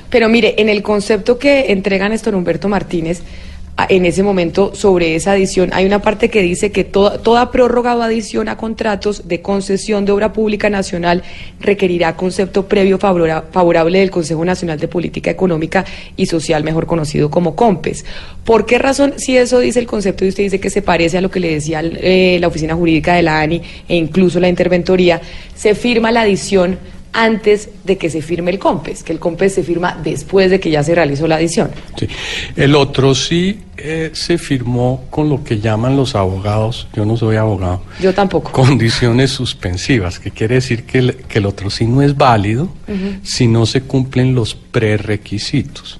Pero 0.09 0.27
mire, 0.27 0.55
en 0.57 0.67
el 0.67 0.83
concepto 0.83 1.39
que 1.39 1.71
entrega 1.71 2.09
Néstor 2.09 2.35
Humberto 2.35 2.67
Martínez, 2.67 3.21
en 3.89 4.05
ese 4.05 4.23
momento 4.23 4.73
sobre 4.73 5.15
esa 5.15 5.33
adición. 5.33 5.69
Hay 5.73 5.85
una 5.85 6.01
parte 6.01 6.29
que 6.29 6.41
dice 6.41 6.71
que 6.71 6.83
toda, 6.83 7.19
toda 7.19 7.51
prórroga 7.51 7.95
o 7.95 8.01
adición 8.01 8.49
a 8.49 8.57
contratos 8.57 9.27
de 9.27 9.41
concesión 9.41 10.05
de 10.05 10.11
obra 10.11 10.33
pública 10.33 10.69
nacional 10.69 11.23
requerirá 11.59 12.15
concepto 12.15 12.67
previo 12.67 12.97
favorable 12.97 13.99
del 13.99 14.09
Consejo 14.09 14.43
Nacional 14.43 14.79
de 14.79 14.87
Política 14.87 15.29
Económica 15.29 15.85
y 16.15 16.25
Social, 16.25 16.63
mejor 16.63 16.87
conocido 16.87 17.29
como 17.29 17.55
COMPES. 17.55 18.05
¿Por 18.43 18.65
qué 18.65 18.79
razón, 18.79 19.13
si 19.17 19.37
eso 19.37 19.59
dice 19.59 19.79
el 19.79 19.87
concepto 19.87 20.25
y 20.25 20.29
usted 20.29 20.43
dice 20.43 20.59
que 20.59 20.69
se 20.69 20.81
parece 20.81 21.17
a 21.17 21.21
lo 21.21 21.29
que 21.29 21.39
le 21.39 21.53
decía 21.53 21.81
eh, 21.83 22.37
la 22.39 22.47
Oficina 22.47 22.75
Jurídica 22.75 23.13
de 23.13 23.21
la 23.21 23.39
ANI 23.41 23.61
e 23.87 23.95
incluso 23.95 24.39
la 24.39 24.49
interventoría, 24.49 25.21
se 25.55 25.75
firma 25.75 26.11
la 26.11 26.21
adición 26.21 26.79
antes 27.13 27.69
de 27.83 27.97
que 27.97 28.09
se 28.09 28.21
firme 28.21 28.51
el 28.51 28.59
COMPES, 28.59 29.03
que 29.03 29.13
el 29.13 29.19
COMPES 29.19 29.53
se 29.55 29.63
firma 29.63 29.97
después 30.03 30.51
de 30.51 30.59
que 30.59 30.69
ya 30.69 30.83
se 30.83 30.93
realizó 30.93 31.27
la 31.27 31.35
adición. 31.35 31.71
Sí. 31.97 32.07
El 32.55 32.75
otro 32.75 33.15
sí 33.15 33.61
eh, 33.77 34.11
se 34.13 34.37
firmó 34.37 35.05
con 35.09 35.29
lo 35.29 35.43
que 35.43 35.59
llaman 35.59 35.95
los 35.95 36.15
abogados, 36.15 36.87
yo 36.93 37.05
no 37.05 37.17
soy 37.17 37.37
abogado. 37.37 37.81
Yo 38.01 38.13
tampoco. 38.13 38.51
Condiciones 38.51 39.31
suspensivas, 39.31 40.19
que 40.19 40.31
quiere 40.31 40.55
decir 40.55 40.83
que 40.83 40.99
el, 40.99 41.15
que 41.15 41.39
el 41.39 41.45
otro 41.45 41.69
sí 41.69 41.85
no 41.85 42.01
es 42.01 42.15
válido 42.15 42.69
si 43.23 43.47
no 43.47 43.65
se 43.65 43.81
cumplen 43.81 44.33
los 44.33 44.55
prerequisitos. 44.55 45.99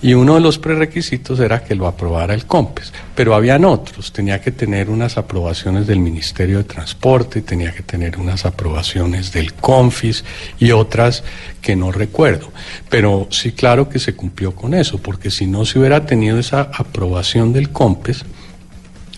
Y 0.00 0.14
uno 0.14 0.34
de 0.34 0.40
los 0.40 0.58
prerequisitos 0.58 1.40
era 1.40 1.64
que 1.64 1.74
lo 1.74 1.86
aprobara 1.86 2.34
el 2.34 2.46
COMPES, 2.46 2.92
pero 3.14 3.34
habían 3.34 3.64
otros. 3.64 4.12
Tenía 4.12 4.40
que 4.40 4.52
tener 4.52 4.90
unas 4.90 5.16
aprobaciones 5.18 5.86
del 5.86 5.98
Ministerio 5.98 6.58
de 6.58 6.64
Transporte, 6.64 7.42
tenía 7.42 7.72
que 7.72 7.82
tener 7.82 8.18
unas 8.18 8.44
aprobaciones 8.44 9.32
del 9.32 9.54
CONFIS 9.54 10.24
y 10.58 10.70
otras 10.70 11.24
que 11.60 11.76
no 11.76 11.92
recuerdo. 11.92 12.52
Pero 12.88 13.28
sí, 13.30 13.52
claro 13.52 13.88
que 13.88 13.98
se 13.98 14.14
cumplió 14.14 14.54
con 14.54 14.74
eso, 14.74 14.98
porque 14.98 15.30
si 15.30 15.46
no 15.46 15.64
se 15.64 15.78
hubiera 15.78 16.06
tenido 16.06 16.38
esa 16.38 16.70
aprobación 16.72 17.52
del 17.52 17.70
COMPES, 17.70 18.24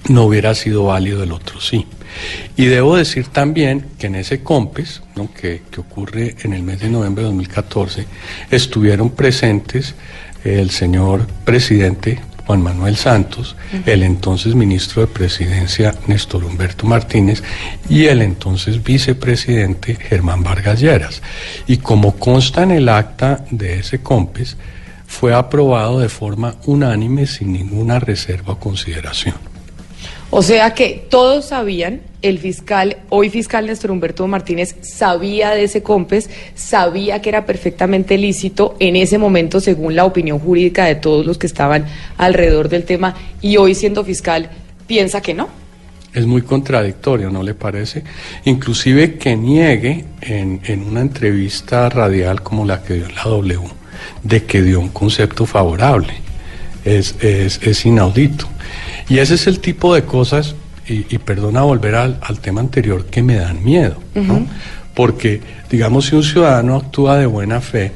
no 0.09 0.25
hubiera 0.25 0.55
sido 0.55 0.85
válido 0.85 1.23
el 1.23 1.33
otro 1.33 1.61
sí. 1.61 1.87
Y 2.57 2.67
debo 2.67 2.97
decir 2.97 3.29
también 3.29 3.87
que 3.99 4.07
en 4.07 4.17
ese 4.17 4.43
COMPES, 4.43 5.03
que, 5.41 5.63
que 5.71 5.81
ocurre 5.81 6.37
en 6.43 6.53
el 6.53 6.63
mes 6.63 6.81
de 6.81 6.89
noviembre 6.89 7.23
de 7.23 7.29
2014, 7.29 8.07
estuvieron 8.51 9.11
presentes 9.11 9.95
el 10.45 10.71
señor 10.71 11.27
presidente 11.45 12.21
Juan 12.47 12.63
Manuel 12.63 12.97
Santos, 12.97 13.57
el 13.87 14.03
entonces 14.03 14.55
ministro 14.55 15.01
de 15.01 15.09
Presidencia 15.09 15.95
Néstor 16.07 16.45
Humberto 16.45 16.87
Martínez 16.87 17.43
y 17.89 18.05
el 18.05 18.21
entonces 18.21 18.83
vicepresidente 18.83 19.95
Germán 19.95 20.43
Vargas 20.43 20.81
Lleras. 20.81 21.23
Y 21.67 21.79
como 21.79 22.17
consta 22.17 22.63
en 22.63 22.73
el 22.73 22.89
acta 22.89 23.45
de 23.51 23.79
ese 23.79 24.01
COMPES, 24.01 24.57
fue 25.07 25.33
aprobado 25.33 26.01
de 26.01 26.09
forma 26.09 26.57
unánime 26.67 27.27
sin 27.27 27.53
ninguna 27.53 27.99
reserva 27.99 28.55
o 28.55 28.59
consideración. 28.59 29.54
O 30.37 30.43
sea 30.43 30.75
que 30.75 31.07
todos 31.11 31.45
sabían, 31.45 32.01
el 32.21 32.41
fiscal, 32.41 32.97
hoy 33.09 33.31
fiscal 33.31 33.67
Néstor 33.67 33.93
Humberto 33.93 34.27
Martínez, 34.27 34.75
sabía 34.81 35.51
de 35.51 35.63
ese 35.63 35.85
COMPES, 35.85 36.29
sabía 36.57 37.23
que 37.23 37.29
era 37.29 37.47
perfectamente 37.47 38.19
lícito 38.19 38.75
en 38.81 38.97
ese 38.97 39.17
momento, 39.17 39.61
según 39.61 39.95
la 39.95 40.05
opinión 40.05 40.41
jurídica 40.41 40.87
de 40.87 40.97
todos 40.97 41.25
los 41.25 41.39
que 41.39 41.47
estaban 41.47 41.87
alrededor 42.17 42.69
del 42.69 42.83
tema, 42.83 43.15
y 43.41 43.59
hoy 43.59 43.77
siendo 43.77 44.03
fiscal 44.03 44.51
piensa 44.89 45.21
que 45.21 45.35
no. 45.35 45.49
Es 46.13 46.27
muy 46.27 46.43
contradictorio, 46.43 47.31
¿no 47.31 47.45
le 47.45 47.55
parece? 47.55 48.03
Inclusive 48.45 49.15
que 49.15 49.37
niegue 49.37 50.05
en, 50.21 50.61
una 50.85 51.03
entrevista 51.03 51.89
radial 51.89 52.43
como 52.43 52.67
la 52.67 52.83
que 52.83 52.95
dio 52.95 53.09
la 53.09 53.23
W, 53.23 53.61
de 54.25 54.43
que 54.43 54.63
dio 54.63 54.81
un 54.81 54.89
concepto 54.89 55.47
favorable. 55.47 56.13
Es, 56.85 57.15
es, 57.21 57.61
es 57.63 57.87
inaudito. 57.87 58.49
Y 59.09 59.19
ese 59.19 59.35
es 59.35 59.47
el 59.47 59.61
tipo 59.61 59.95
de 59.95 60.05
cosas, 60.05 60.55
y, 60.87 61.19
perdona 61.19 61.63
volver 61.63 61.95
al, 61.95 62.41
tema 62.41 62.61
anterior, 62.61 63.07
que 63.07 63.23
me 63.23 63.37
dan 63.37 63.65
miedo, 63.65 63.97
¿no? 64.15 64.47
Porque, 64.95 65.41
digamos, 65.71 66.07
si 66.07 66.17
un 66.17 66.23
ciudadano 66.23 66.77
actúa 66.77 67.19
de 67.19 67.27
buena 67.27 67.61
fe 67.61 67.93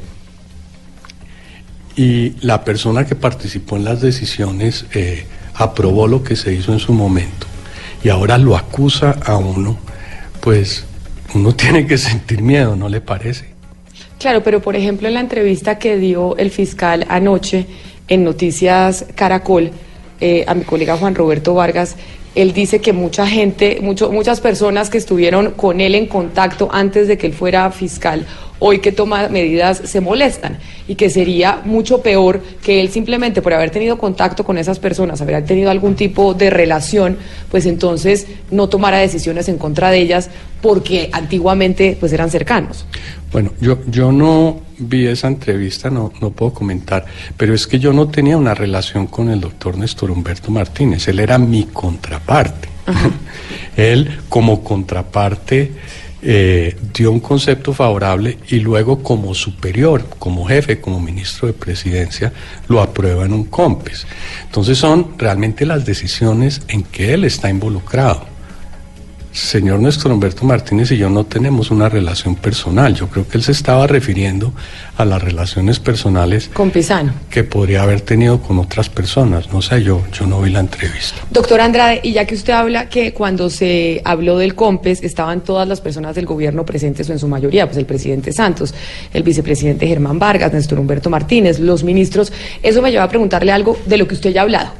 y 1.96 2.34
la 2.40 2.64
persona 2.64 3.04
que 3.04 3.14
participó 3.14 3.76
en 3.76 3.84
las 3.84 4.00
decisiones 4.00 4.86
eh, 4.94 5.26
aprobó 5.54 6.06
lo 6.06 6.22
que 6.22 6.36
se 6.36 6.54
hizo 6.54 6.72
en 6.72 6.78
su 6.78 6.92
momento 6.92 7.46
y 8.02 8.08
ahora 8.08 8.38
lo 8.38 8.56
acusa 8.56 9.16
a 9.24 9.36
uno, 9.36 9.78
pues 10.40 10.84
uno 11.34 11.54
tiene 11.56 11.86
que 11.86 11.98
sentir 11.98 12.42
miedo, 12.42 12.76
¿no 12.76 12.88
le 12.88 13.00
parece? 13.00 13.46
Claro, 14.18 14.42
pero 14.42 14.60
por 14.60 14.76
ejemplo 14.76 15.08
en 15.08 15.14
la 15.14 15.20
entrevista 15.20 15.78
que 15.78 15.96
dio 15.96 16.36
el 16.36 16.50
fiscal 16.50 17.06
anoche 17.08 17.66
en 18.08 18.24
Noticias 18.24 19.04
Caracol, 19.14 19.70
eh, 20.20 20.44
a 20.46 20.54
mi 20.54 20.64
colega 20.64 20.96
Juan 20.96 21.14
Roberto 21.14 21.54
Vargas, 21.54 21.96
él 22.34 22.52
dice 22.52 22.80
que 22.80 22.92
mucha 22.92 23.26
gente, 23.26 23.78
mucho, 23.80 24.12
muchas 24.12 24.40
personas 24.40 24.90
que 24.90 24.98
estuvieron 24.98 25.52
con 25.52 25.80
él 25.80 25.94
en 25.94 26.06
contacto 26.06 26.68
antes 26.72 27.08
de 27.08 27.18
que 27.18 27.26
él 27.26 27.32
fuera 27.32 27.70
fiscal, 27.70 28.26
hoy 28.58 28.80
que 28.80 28.92
toma 28.92 29.28
medidas 29.28 29.82
se 29.84 30.00
molestan 30.00 30.58
y 30.86 30.94
que 30.94 31.10
sería 31.10 31.60
mucho 31.64 32.02
peor 32.02 32.42
que 32.62 32.80
él 32.80 32.88
simplemente 32.90 33.42
por 33.42 33.54
haber 33.54 33.70
tenido 33.70 33.98
contacto 33.98 34.44
con 34.44 34.58
esas 34.58 34.78
personas, 34.78 35.20
haber 35.20 35.44
tenido 35.44 35.70
algún 35.70 35.94
tipo 35.94 36.34
de 36.34 36.50
relación, 36.50 37.18
pues 37.50 37.66
entonces 37.66 38.26
no 38.50 38.68
tomara 38.68 38.98
decisiones 38.98 39.48
en 39.48 39.58
contra 39.58 39.90
de 39.90 40.00
ellas 40.00 40.30
porque 40.60 41.10
antiguamente 41.12 41.96
pues 41.98 42.12
eran 42.12 42.30
cercanos. 42.30 42.84
Bueno, 43.30 43.52
yo, 43.60 43.78
yo 43.86 44.10
no 44.10 44.60
vi 44.78 45.06
esa 45.06 45.28
entrevista, 45.28 45.90
no, 45.90 46.12
no 46.20 46.30
puedo 46.30 46.54
comentar, 46.54 47.04
pero 47.36 47.54
es 47.54 47.66
que 47.66 47.78
yo 47.78 47.92
no 47.92 48.08
tenía 48.08 48.36
una 48.36 48.54
relación 48.54 49.06
con 49.06 49.28
el 49.28 49.40
doctor 49.40 49.76
Néstor 49.76 50.10
Humberto 50.10 50.50
Martínez, 50.50 51.06
él 51.08 51.20
era 51.20 51.38
mi 51.38 51.64
contraparte. 51.64 52.68
él 53.76 54.18
como 54.30 54.64
contraparte 54.64 55.72
eh, 56.22 56.76
dio 56.94 57.12
un 57.12 57.20
concepto 57.20 57.72
favorable 57.72 58.38
y 58.48 58.60
luego 58.60 59.02
como 59.02 59.34
superior, 59.34 60.04
como 60.18 60.46
jefe, 60.46 60.80
como 60.80 61.00
ministro 61.00 61.46
de 61.48 61.54
presidencia, 61.54 62.32
lo 62.68 62.80
aprueba 62.80 63.24
en 63.24 63.32
un 63.32 63.44
COMPES. 63.44 64.06
Entonces 64.44 64.78
son 64.78 65.18
realmente 65.18 65.66
las 65.66 65.84
decisiones 65.84 66.62
en 66.68 66.82
que 66.82 67.14
él 67.14 67.24
está 67.24 67.50
involucrado 67.50 68.37
señor 69.32 69.80
Néstor 69.80 70.12
Humberto 70.12 70.44
Martínez 70.44 70.90
y 70.90 70.96
yo 70.96 71.10
no 71.10 71.24
tenemos 71.24 71.70
una 71.70 71.88
relación 71.88 72.34
personal. 72.34 72.94
Yo 72.94 73.08
creo 73.08 73.28
que 73.28 73.38
él 73.38 73.42
se 73.42 73.52
estaba 73.52 73.86
refiriendo 73.86 74.52
a 74.96 75.04
las 75.04 75.22
relaciones 75.22 75.78
personales 75.78 76.50
con 76.52 76.70
Pisano 76.70 77.12
que 77.30 77.44
podría 77.44 77.82
haber 77.82 78.00
tenido 78.00 78.40
con 78.40 78.58
otras 78.58 78.88
personas. 78.88 79.52
No 79.52 79.62
sé, 79.62 79.82
yo, 79.82 80.02
yo 80.12 80.26
no 80.26 80.40
vi 80.40 80.50
la 80.50 80.60
entrevista. 80.60 81.20
Doctor 81.30 81.60
Andrade, 81.60 82.00
y 82.02 82.12
ya 82.12 82.24
que 82.24 82.34
usted 82.34 82.52
habla 82.52 82.88
que 82.88 83.12
cuando 83.12 83.50
se 83.50 84.00
habló 84.04 84.38
del 84.38 84.54
COMPES 84.54 85.02
estaban 85.02 85.42
todas 85.42 85.68
las 85.68 85.80
personas 85.80 86.14
del 86.14 86.26
gobierno 86.26 86.64
presentes 86.64 87.08
o 87.08 87.12
en 87.12 87.18
su 87.18 87.28
mayoría, 87.28 87.66
pues 87.66 87.76
el 87.76 87.86
presidente 87.86 88.32
Santos, 88.32 88.74
el 89.12 89.22
vicepresidente 89.22 89.86
Germán 89.86 90.18
Vargas, 90.18 90.52
Néstor 90.52 90.80
Humberto 90.80 91.10
Martínez, 91.10 91.58
los 91.58 91.84
ministros, 91.84 92.32
eso 92.62 92.82
me 92.82 92.90
lleva 92.90 93.04
a 93.04 93.08
preguntarle 93.08 93.52
algo 93.52 93.78
de 93.86 93.98
lo 93.98 94.08
que 94.08 94.14
usted 94.14 94.30
ya 94.30 94.40
ha 94.40 94.44
hablado, 94.44 94.70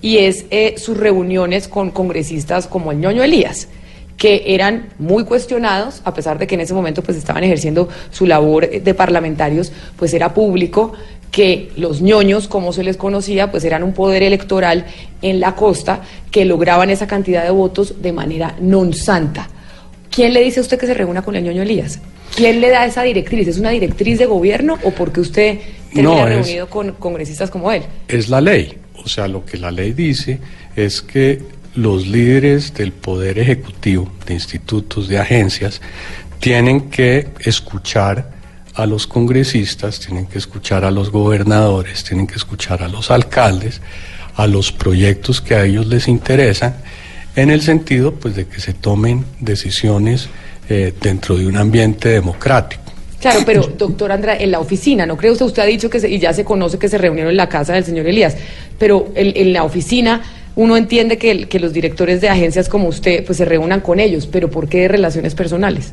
y 0.00 0.18
es 0.18 0.44
eh, 0.50 0.74
sus 0.78 0.96
reuniones 0.96 1.68
con 1.68 1.90
congresistas 1.90 2.66
como 2.66 2.92
el 2.92 2.98
ñoño 2.98 3.22
Elías 3.22 3.68
que 4.16 4.42
eran 4.46 4.90
muy 4.98 5.24
cuestionados, 5.24 6.00
a 6.04 6.14
pesar 6.14 6.38
de 6.38 6.46
que 6.46 6.54
en 6.54 6.60
ese 6.62 6.74
momento 6.74 7.02
pues 7.02 7.16
estaban 7.16 7.44
ejerciendo 7.44 7.88
su 8.10 8.26
labor 8.26 8.70
de 8.70 8.94
parlamentarios, 8.94 9.72
pues 9.96 10.14
era 10.14 10.32
público 10.32 10.92
que 11.30 11.72
los 11.76 12.00
ñoños, 12.00 12.46
como 12.46 12.72
se 12.72 12.84
les 12.84 12.96
conocía, 12.96 13.50
pues 13.50 13.64
eran 13.64 13.82
un 13.82 13.92
poder 13.92 14.22
electoral 14.22 14.86
en 15.20 15.40
la 15.40 15.56
costa 15.56 16.02
que 16.30 16.44
lograban 16.44 16.90
esa 16.90 17.08
cantidad 17.08 17.42
de 17.42 17.50
votos 17.50 18.00
de 18.00 18.12
manera 18.12 18.54
non 18.60 18.94
santa. 18.94 19.50
¿Quién 20.14 20.32
le 20.32 20.46
dice 20.46 20.60
a 20.60 20.62
usted 20.62 20.78
que 20.78 20.86
se 20.86 20.94
reúna 20.94 21.22
con 21.22 21.34
el 21.34 21.42
ñoño 21.42 21.62
Elías? 21.62 21.98
¿Quién 22.36 22.60
le 22.60 22.70
da 22.70 22.86
esa 22.86 23.02
directriz? 23.02 23.48
¿Es 23.48 23.58
una 23.58 23.70
directriz 23.70 24.18
de 24.18 24.26
gobierno 24.26 24.78
o 24.84 24.92
porque 24.92 25.20
usted 25.20 25.58
termina 25.92 26.24
reunido 26.24 26.70
con 26.70 26.92
congresistas 26.92 27.50
como 27.50 27.72
él? 27.72 27.82
Es 28.06 28.28
la 28.28 28.40
ley. 28.40 28.78
O 29.04 29.08
sea, 29.08 29.26
lo 29.26 29.44
que 29.44 29.58
la 29.58 29.72
ley 29.72 29.92
dice 29.92 30.38
es 30.76 31.02
que 31.02 31.42
los 31.74 32.06
líderes 32.06 32.74
del 32.74 32.92
poder 32.92 33.38
ejecutivo, 33.38 34.10
de 34.26 34.34
institutos, 34.34 35.08
de 35.08 35.18
agencias, 35.18 35.80
tienen 36.40 36.90
que 36.90 37.28
escuchar 37.40 38.30
a 38.74 38.86
los 38.86 39.06
congresistas, 39.06 40.00
tienen 40.00 40.26
que 40.26 40.38
escuchar 40.38 40.84
a 40.84 40.90
los 40.90 41.10
gobernadores, 41.10 42.04
tienen 42.04 42.26
que 42.26 42.34
escuchar 42.34 42.82
a 42.82 42.88
los 42.88 43.10
alcaldes, 43.10 43.80
a 44.36 44.46
los 44.46 44.72
proyectos 44.72 45.40
que 45.40 45.54
a 45.54 45.64
ellos 45.64 45.86
les 45.86 46.08
interesan, 46.08 46.76
en 47.36 47.50
el 47.50 47.62
sentido 47.62 48.14
pues 48.14 48.36
de 48.36 48.46
que 48.46 48.60
se 48.60 48.74
tomen 48.74 49.24
decisiones 49.40 50.28
eh, 50.68 50.92
dentro 51.00 51.36
de 51.36 51.46
un 51.46 51.56
ambiente 51.56 52.08
democrático. 52.08 52.82
Claro, 53.20 53.40
pero 53.46 53.62
doctor 53.78 54.12
Andra, 54.12 54.36
en 54.36 54.50
la 54.50 54.60
oficina, 54.60 55.06
¿no 55.06 55.16
cree 55.16 55.32
usted? 55.32 55.46
Usted 55.46 55.62
ha 55.62 55.66
dicho 55.66 55.88
que 55.88 55.98
y 56.08 56.18
ya 56.18 56.32
se 56.32 56.44
conoce 56.44 56.78
que 56.78 56.88
se 56.88 56.98
reunieron 56.98 57.30
en 57.30 57.36
la 57.36 57.48
casa 57.48 57.74
del 57.74 57.84
señor 57.84 58.06
Elías, 58.06 58.36
pero 58.78 59.10
en 59.14 59.52
la 59.52 59.64
oficina 59.64 60.20
uno 60.56 60.76
entiende 60.76 61.18
que, 61.18 61.48
que, 61.48 61.58
los 61.58 61.72
directores 61.72 62.20
de 62.20 62.28
agencias 62.28 62.68
como 62.68 62.88
usted 62.88 63.24
pues 63.24 63.38
se 63.38 63.44
reúnan 63.44 63.80
con 63.80 64.00
ellos, 64.00 64.26
pero 64.26 64.50
¿por 64.50 64.68
qué 64.68 64.82
de 64.82 64.88
relaciones 64.88 65.34
personales? 65.34 65.92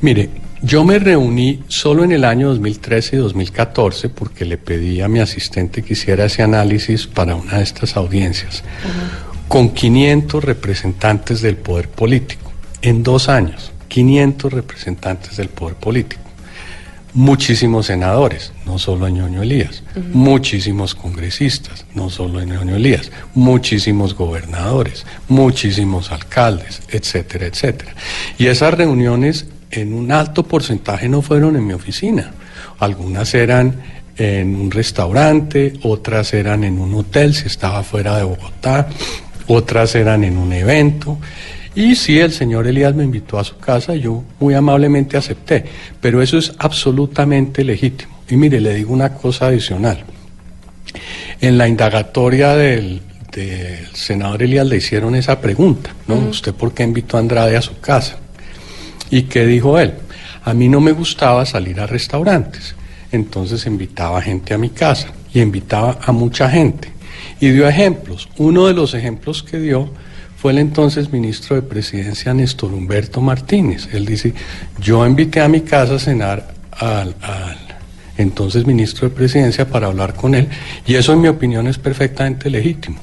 Mire, 0.00 0.28
Yo 0.62 0.84
me 0.84 0.98
reuní 0.98 1.62
solo 1.68 2.02
en 2.02 2.12
el 2.12 2.24
año 2.24 2.48
2013 2.48 3.16
y 3.16 3.18
2014 3.18 4.08
porque 4.08 4.44
le 4.44 4.56
pedí 4.56 5.00
a 5.02 5.08
mi 5.08 5.20
asistente 5.20 5.82
que 5.82 5.92
hiciera 5.92 6.24
ese 6.24 6.42
análisis 6.42 7.06
para 7.06 7.36
una 7.36 7.58
de 7.58 7.62
estas 7.62 7.96
audiencias, 7.96 8.64
con 9.48 9.70
500 9.70 10.42
representantes 10.42 11.42
del 11.42 11.56
poder 11.56 11.88
político, 11.88 12.52
en 12.80 13.02
dos 13.02 13.28
años, 13.28 13.70
500 13.88 14.52
representantes 14.52 15.36
del 15.36 15.50
poder 15.50 15.76
político 15.76 16.25
muchísimos 17.16 17.86
senadores, 17.86 18.52
no 18.66 18.78
solo 18.78 19.08
Ñoño 19.08 19.42
Elías, 19.42 19.82
muchísimos 20.12 20.94
congresistas, 20.94 21.86
no 21.94 22.10
solo 22.10 22.44
Ñoño 22.44 22.76
Elías, 22.76 23.10
muchísimos 23.34 24.14
gobernadores, 24.14 25.06
muchísimos 25.26 26.12
alcaldes, 26.12 26.82
etcétera, 26.90 27.46
etcétera. 27.46 27.94
Y 28.36 28.48
esas 28.48 28.74
reuniones 28.74 29.46
en 29.70 29.94
un 29.94 30.12
alto 30.12 30.42
porcentaje 30.42 31.08
no 31.08 31.22
fueron 31.22 31.56
en 31.56 31.66
mi 31.66 31.72
oficina, 31.72 32.32
algunas 32.78 33.32
eran 33.34 33.80
en 34.18 34.54
un 34.54 34.70
restaurante, 34.70 35.72
otras 35.84 36.34
eran 36.34 36.64
en 36.64 36.78
un 36.78 36.92
hotel 36.94 37.34
si 37.34 37.46
estaba 37.46 37.82
fuera 37.82 38.18
de 38.18 38.24
Bogotá, 38.24 38.88
otras 39.46 39.94
eran 39.94 40.22
en 40.22 40.36
un 40.36 40.52
evento. 40.52 41.16
Y 41.76 41.94
sí, 41.94 42.18
el 42.18 42.32
señor 42.32 42.66
Elías 42.66 42.94
me 42.94 43.04
invitó 43.04 43.38
a 43.38 43.44
su 43.44 43.58
casa, 43.58 43.94
yo 43.94 44.24
muy 44.40 44.54
amablemente 44.54 45.18
acepté, 45.18 45.62
pero 46.00 46.22
eso 46.22 46.38
es 46.38 46.54
absolutamente 46.56 47.62
legítimo. 47.62 48.18
Y 48.30 48.36
mire, 48.36 48.62
le 48.62 48.74
digo 48.74 48.94
una 48.94 49.12
cosa 49.12 49.48
adicional. 49.48 50.02
En 51.38 51.58
la 51.58 51.68
indagatoria 51.68 52.56
del, 52.56 53.02
senador 53.92 54.42
Elías 54.42 54.66
le 54.66 54.78
hicieron 54.78 55.14
esa 55.14 55.38
pregunta, 55.38 55.90
¿no? 56.08 56.14
¿Usted 56.14 56.54
por 56.54 56.72
qué 56.72 56.82
invitó 56.82 57.18
a 57.18 57.20
Andrade 57.20 57.58
a 57.58 57.60
su 57.60 57.78
casa? 57.78 58.16
¿Y 59.10 59.24
qué 59.24 59.44
dijo 59.44 59.78
él? 59.78 59.92
A 60.44 60.54
mí 60.54 60.70
no 60.70 60.80
me 60.80 60.92
gustaba 60.92 61.44
salir 61.44 61.78
a 61.78 61.86
restaurantes, 61.86 62.74
entonces 63.12 63.66
invitaba 63.66 64.22
gente 64.22 64.54
a 64.54 64.58
mi 64.58 64.70
casa 64.70 65.08
y 65.34 65.42
invitaba 65.42 65.98
a 66.02 66.12
mucha 66.12 66.48
gente. 66.48 66.90
Y 67.38 67.50
dio 67.50 67.68
ejemplos. 67.68 68.30
Uno 68.38 68.66
de 68.66 68.72
los 68.72 68.94
ejemplos 68.94 69.42
que 69.42 69.58
dio 69.58 69.90
fue 70.46 70.52
el 70.52 70.58
entonces 70.58 71.10
ministro 71.10 71.56
de 71.56 71.62
Presidencia 71.62 72.32
Néstor 72.32 72.72
Humberto 72.72 73.20
Martínez. 73.20 73.88
Él 73.92 74.06
dice, 74.06 74.32
yo 74.80 75.04
invité 75.04 75.40
a 75.40 75.48
mi 75.48 75.62
casa 75.62 75.96
a 75.96 75.98
cenar 75.98 76.54
al, 76.70 77.16
entonces 78.16 78.64
ministro 78.64 79.08
de 79.08 79.14
Presidencia 79.16 79.68
para 79.68 79.88
hablar 79.88 80.14
con 80.14 80.36
él 80.36 80.46
y 80.86 80.94
eso 80.94 81.12
en 81.14 81.22
mi 81.22 81.26
opinión 81.26 81.66
es 81.66 81.78
perfectamente 81.78 82.48
legítimo. 82.48 82.96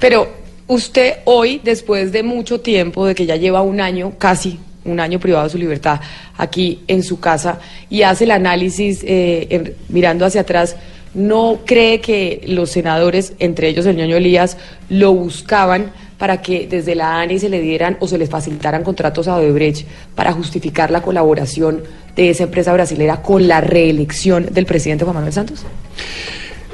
Pero 0.00 0.26
usted 0.68 1.16
hoy, 1.26 1.60
después 1.62 2.12
de 2.12 2.22
mucho 2.22 2.62
tiempo, 2.62 3.04
de 3.04 3.14
que 3.14 3.26
ya 3.26 3.36
lleva 3.36 3.60
un 3.60 3.78
año, 3.82 4.14
casi 4.16 4.58
un 4.86 5.00
año 5.00 5.20
privado 5.20 5.44
de 5.44 5.50
su 5.50 5.58
libertad, 5.58 6.00
aquí 6.38 6.80
en 6.88 7.02
su 7.02 7.20
casa, 7.20 7.60
y 7.90 8.04
hace 8.04 8.24
el 8.24 8.30
análisis 8.30 9.00
eh, 9.02 9.74
mirando 9.90 10.24
hacia 10.24 10.40
atrás, 10.40 10.76
¿no 11.12 11.58
cree 11.66 12.00
que 12.00 12.40
los 12.46 12.70
senadores, 12.70 13.34
entre 13.38 13.68
ellos 13.68 13.84
el 13.84 13.96
ñoño 13.96 14.16
Elías, 14.16 14.56
lo 14.88 15.12
buscaban 15.12 15.92
para 16.22 16.40
que 16.40 16.68
desde 16.68 16.94
la 16.94 17.20
ANI 17.20 17.40
se 17.40 17.48
le 17.48 17.60
dieran 17.60 17.96
o 17.98 18.06
se 18.06 18.16
les 18.16 18.30
facilitaran 18.30 18.84
contratos 18.84 19.26
a 19.26 19.34
Odebrecht 19.34 19.88
para 20.14 20.32
justificar 20.32 20.92
la 20.92 21.02
colaboración 21.02 21.82
de 22.14 22.30
esa 22.30 22.44
empresa 22.44 22.72
brasilera 22.72 23.20
con 23.22 23.48
la 23.48 23.60
reelección 23.60 24.46
del 24.52 24.64
presidente 24.64 25.02
Juan 25.02 25.16
Manuel 25.16 25.32
Santos? 25.32 25.64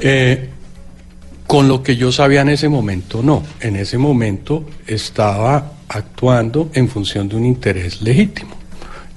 Eh, 0.01 0.49
con 1.47 1.67
lo 1.67 1.81
que 1.81 1.95
yo 1.95 2.11
sabía 2.11 2.41
en 2.41 2.49
ese 2.49 2.69
momento, 2.69 3.23
no. 3.23 3.41
En 3.59 3.75
ese 3.75 3.97
momento 3.97 4.65
estaba 4.85 5.71
actuando 5.87 6.69
en 6.75 6.87
función 6.87 7.27
de 7.27 7.37
un 7.37 7.45
interés 7.45 8.03
legítimo, 8.03 8.55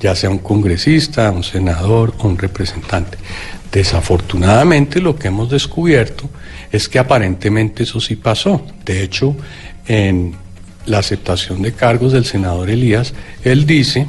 ya 0.00 0.14
sea 0.14 0.30
un 0.30 0.38
congresista, 0.38 1.30
un 1.30 1.44
senador 1.44 2.14
o 2.20 2.26
un 2.26 2.38
representante. 2.38 3.18
Desafortunadamente 3.70 4.98
lo 4.98 5.14
que 5.14 5.28
hemos 5.28 5.50
descubierto 5.50 6.30
es 6.70 6.88
que 6.88 6.98
aparentemente 6.98 7.82
eso 7.82 8.00
sí 8.00 8.16
pasó. 8.16 8.64
De 8.84 9.02
hecho, 9.02 9.36
en 9.86 10.34
la 10.86 10.98
aceptación 10.98 11.62
de 11.62 11.72
cargos 11.72 12.12
del 12.12 12.24
senador 12.24 12.70
Elías, 12.70 13.14
él 13.44 13.66
dice 13.66 14.06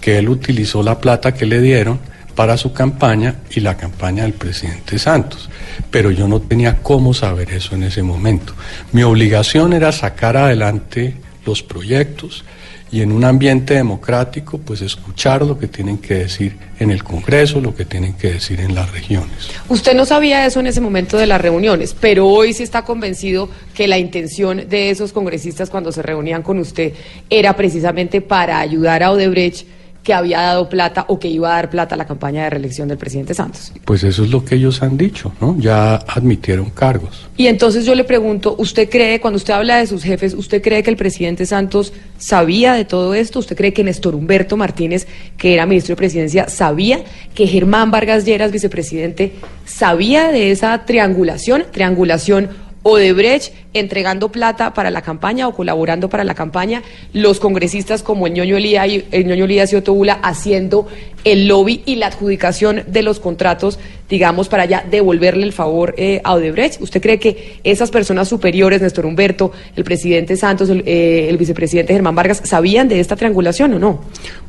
que 0.00 0.18
él 0.18 0.28
utilizó 0.28 0.82
la 0.82 1.00
plata 1.00 1.34
que 1.34 1.46
le 1.46 1.60
dieron 1.60 2.00
para 2.34 2.56
su 2.56 2.72
campaña 2.72 3.36
y 3.50 3.60
la 3.60 3.76
campaña 3.76 4.22
del 4.22 4.32
presidente 4.32 4.98
Santos. 4.98 5.50
Pero 5.90 6.10
yo 6.10 6.28
no 6.28 6.40
tenía 6.40 6.78
cómo 6.82 7.14
saber 7.14 7.50
eso 7.52 7.74
en 7.74 7.84
ese 7.84 8.02
momento. 8.02 8.54
Mi 8.92 9.02
obligación 9.02 9.72
era 9.72 9.92
sacar 9.92 10.36
adelante 10.36 11.14
los 11.44 11.62
proyectos, 11.62 12.44
y 12.92 13.00
en 13.00 13.10
un 13.10 13.24
ambiente 13.24 13.72
democrático, 13.72 14.58
pues 14.58 14.82
escuchar 14.82 15.40
lo 15.42 15.58
que 15.58 15.66
tienen 15.66 15.96
que 15.96 16.14
decir 16.14 16.58
en 16.78 16.90
el 16.90 17.02
Congreso, 17.02 17.58
lo 17.58 17.74
que 17.74 17.86
tienen 17.86 18.12
que 18.12 18.34
decir 18.34 18.60
en 18.60 18.74
las 18.74 18.92
regiones. 18.92 19.48
Usted 19.70 19.94
no 19.94 20.04
sabía 20.04 20.44
eso 20.44 20.60
en 20.60 20.66
ese 20.66 20.82
momento 20.82 21.16
de 21.16 21.26
las 21.26 21.40
reuniones, 21.40 21.96
pero 21.98 22.28
hoy 22.28 22.52
sí 22.52 22.62
está 22.62 22.84
convencido 22.84 23.48
que 23.74 23.88
la 23.88 23.98
intención 23.98 24.68
de 24.68 24.90
esos 24.90 25.14
congresistas 25.14 25.70
cuando 25.70 25.90
se 25.90 26.02
reunían 26.02 26.42
con 26.42 26.58
usted 26.58 26.92
era 27.30 27.56
precisamente 27.56 28.20
para 28.20 28.60
ayudar 28.60 29.02
a 29.02 29.10
Odebrecht 29.10 29.66
que 30.02 30.12
había 30.12 30.40
dado 30.40 30.68
plata 30.68 31.04
o 31.08 31.18
que 31.18 31.28
iba 31.28 31.52
a 31.52 31.56
dar 31.56 31.70
plata 31.70 31.94
a 31.94 31.98
la 31.98 32.06
campaña 32.06 32.44
de 32.44 32.50
reelección 32.50 32.88
del 32.88 32.98
presidente 32.98 33.34
Santos. 33.34 33.72
Pues 33.84 34.02
eso 34.02 34.24
es 34.24 34.30
lo 34.30 34.44
que 34.44 34.56
ellos 34.56 34.82
han 34.82 34.96
dicho, 34.96 35.32
¿no? 35.40 35.56
Ya 35.58 35.94
admitieron 35.94 36.70
cargos. 36.70 37.28
Y 37.36 37.46
entonces 37.46 37.86
yo 37.86 37.94
le 37.94 38.04
pregunto, 38.04 38.56
¿usted 38.58 38.88
cree, 38.88 39.20
cuando 39.20 39.36
usted 39.36 39.54
habla 39.54 39.78
de 39.78 39.86
sus 39.86 40.02
jefes, 40.02 40.34
¿usted 40.34 40.60
cree 40.60 40.82
que 40.82 40.90
el 40.90 40.96
presidente 40.96 41.46
Santos 41.46 41.92
sabía 42.18 42.74
de 42.74 42.84
todo 42.84 43.14
esto? 43.14 43.38
¿Usted 43.38 43.56
cree 43.56 43.72
que 43.72 43.84
Néstor 43.84 44.14
Humberto 44.14 44.56
Martínez, 44.56 45.06
que 45.36 45.54
era 45.54 45.66
ministro 45.66 45.92
de 45.92 45.96
Presidencia, 45.96 46.48
sabía 46.48 47.00
que 47.34 47.46
Germán 47.46 47.90
Vargas 47.90 48.24
Lleras, 48.24 48.50
vicepresidente, 48.50 49.32
sabía 49.64 50.32
de 50.32 50.50
esa 50.50 50.84
triangulación, 50.84 51.64
triangulación 51.70 52.50
Odebrecht 52.82 53.52
entregando 53.74 54.30
plata 54.30 54.74
para 54.74 54.90
la 54.90 55.02
campaña 55.02 55.48
o 55.48 55.54
colaborando 55.54 56.08
para 56.08 56.24
la 56.24 56.34
campaña, 56.34 56.82
los 57.12 57.40
congresistas 57.40 58.02
como 58.02 58.26
el 58.26 58.34
ñoño 58.34 58.58
y, 58.58 59.04
el 59.10 59.26
ñoño 59.26 59.44
Elías 59.44 59.72
y 59.72 59.76
haciendo 60.22 60.88
el 61.24 61.46
lobby 61.46 61.82
y 61.86 61.96
la 61.96 62.08
adjudicación 62.08 62.82
de 62.88 63.02
los 63.02 63.20
contratos, 63.20 63.78
digamos, 64.08 64.48
para 64.48 64.64
ya 64.64 64.84
devolverle 64.90 65.44
el 65.44 65.52
favor 65.52 65.94
eh, 65.96 66.20
a 66.24 66.34
Odebrecht. 66.34 66.80
¿Usted 66.82 67.00
cree 67.00 67.18
que 67.18 67.60
esas 67.62 67.90
personas 67.90 68.28
superiores, 68.28 68.82
Néstor 68.82 69.06
Humberto, 69.06 69.52
el 69.76 69.84
presidente 69.84 70.36
Santos, 70.36 70.68
el, 70.68 70.82
eh, 70.84 71.34
vicepresidente 71.38 71.92
Germán 71.92 72.16
Vargas, 72.16 72.42
sabían 72.44 72.88
de 72.88 73.00
esta 73.00 73.14
triangulación 73.16 73.74
o 73.74 73.78
no? 73.78 74.00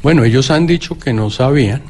Bueno, 0.02 0.24
ellos 0.24 0.50
han 0.50 0.65
dicho 0.65 0.98
que 0.98 1.13
no 1.13 1.30
sabían. 1.30 1.82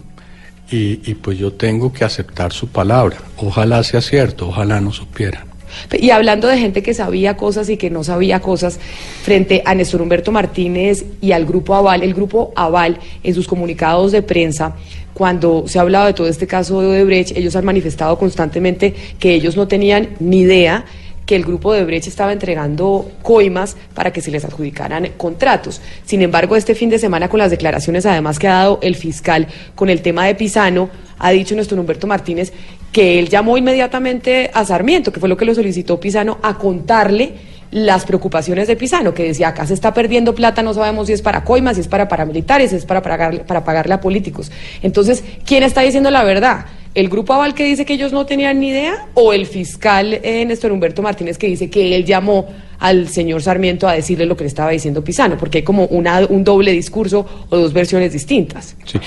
Y, 0.71 1.01
y 1.05 1.15
pues 1.15 1.37
yo 1.37 1.53
tengo 1.53 1.93
que 1.93 2.03
aceptar 2.03 2.51
su 2.51 2.67
palabra. 2.67 3.17
Ojalá 3.37 3.83
sea 3.83 4.01
cierto, 4.01 4.47
ojalá 4.47 4.81
no 4.81 4.91
supieran. 4.91 5.52
Y 5.91 6.09
hablando 6.11 6.47
de 6.47 6.57
gente 6.57 6.83
que 6.83 6.93
sabía 6.93 7.37
cosas 7.37 7.69
y 7.69 7.77
que 7.77 7.89
no 7.89 8.03
sabía 8.03 8.39
cosas, 8.39 8.79
frente 9.23 9.61
a 9.65 9.75
Néstor 9.75 10.01
Humberto 10.01 10.31
Martínez 10.31 11.05
y 11.21 11.31
al 11.31 11.45
Grupo 11.45 11.75
Aval, 11.75 12.03
el 12.03 12.13
Grupo 12.13 12.51
Aval 12.55 12.99
en 13.23 13.33
sus 13.33 13.47
comunicados 13.47 14.11
de 14.11 14.21
prensa, 14.21 14.75
cuando 15.13 15.65
se 15.67 15.77
ha 15.77 15.83
hablado 15.83 16.07
de 16.07 16.13
todo 16.13 16.27
este 16.27 16.47
caso 16.47 16.81
de 16.81 16.87
Odebrecht, 16.87 17.37
ellos 17.37 17.55
han 17.55 17.65
manifestado 17.65 18.17
constantemente 18.17 18.93
que 19.19 19.33
ellos 19.33 19.55
no 19.55 19.67
tenían 19.67 20.09
ni 20.19 20.39
idea 20.39 20.85
que 21.25 21.35
el 21.35 21.43
grupo 21.43 21.73
de 21.73 21.85
Brecht 21.85 22.07
estaba 22.07 22.33
entregando 22.33 23.09
coimas 23.21 23.77
para 23.93 24.11
que 24.11 24.21
se 24.21 24.31
les 24.31 24.43
adjudicaran 24.43 25.09
contratos. 25.17 25.81
Sin 26.05 26.21
embargo, 26.21 26.55
este 26.55 26.75
fin 26.75 26.89
de 26.89 26.99
semana, 26.99 27.29
con 27.29 27.39
las 27.39 27.51
declaraciones 27.51 28.05
además 28.05 28.39
que 28.39 28.47
ha 28.47 28.53
dado 28.53 28.79
el 28.81 28.95
fiscal 28.95 29.47
con 29.75 29.89
el 29.89 30.01
tema 30.01 30.25
de 30.25 30.35
Pisano, 30.35 30.89
ha 31.19 31.31
dicho 31.31 31.55
nuestro 31.55 31.79
Humberto 31.79 32.07
Martínez 32.07 32.51
que 32.93 33.19
él 33.19 33.27
llamó 33.27 33.57
inmediatamente 33.57 34.51
a 34.53 34.63
Sarmiento, 34.63 35.11
que 35.11 35.19
fue 35.19 35.27
lo 35.27 35.35
que 35.35 35.43
lo 35.43 35.53
solicitó 35.53 35.99
Pisano, 35.99 36.37
a 36.41 36.57
contarle 36.57 37.33
las 37.71 38.05
preocupaciones 38.05 38.67
de 38.67 38.75
Pisano, 38.75 39.15
que 39.15 39.23
decía, 39.23 39.47
acá 39.49 39.65
se 39.65 39.73
está 39.73 39.95
perdiendo 39.95 40.35
plata, 40.35 40.61
no 40.61 40.75
sabemos 40.75 41.07
si 41.07 41.13
es 41.13 41.23
para 41.23 41.43
coimas, 41.43 41.75
si 41.75 41.81
es 41.81 41.87
para 41.87 42.07
paramilitares, 42.07 42.69
si 42.69 42.75
es 42.75 42.85
para, 42.85 43.01
pagarle, 43.01 43.39
para 43.39 43.63
pagarle 43.63 43.95
a 43.95 43.99
políticos. 43.99 44.51
Entonces, 44.83 45.23
¿quién 45.43 45.63
está 45.63 45.81
diciendo 45.81 46.11
la 46.11 46.23
verdad? 46.23 46.67
¿El 46.93 47.09
grupo 47.09 47.33
Aval 47.33 47.55
que 47.55 47.65
dice 47.65 47.83
que 47.83 47.93
ellos 47.93 48.13
no 48.13 48.27
tenían 48.27 48.59
ni 48.59 48.69
idea? 48.69 49.07
¿O 49.15 49.33
el 49.33 49.47
fiscal 49.47 50.19
eh, 50.21 50.45
Néstor 50.45 50.71
Humberto 50.71 51.01
Martínez 51.01 51.39
que 51.39 51.47
dice 51.47 51.71
que 51.71 51.95
él 51.95 52.05
llamó 52.05 52.45
al 52.77 53.07
señor 53.07 53.41
Sarmiento 53.41 53.87
a 53.87 53.93
decirle 53.93 54.27
lo 54.27 54.37
que 54.37 54.43
le 54.43 54.49
estaba 54.49 54.69
diciendo 54.69 55.03
Pisano? 55.03 55.35
Porque 55.35 55.59
hay 55.59 55.63
como 55.63 55.85
una, 55.85 56.19
un 56.29 56.43
doble 56.43 56.71
discurso 56.71 57.25
o 57.49 57.57
dos 57.57 57.73
versiones 57.73 58.13
distintas. 58.13 58.75
Sí. 58.85 58.99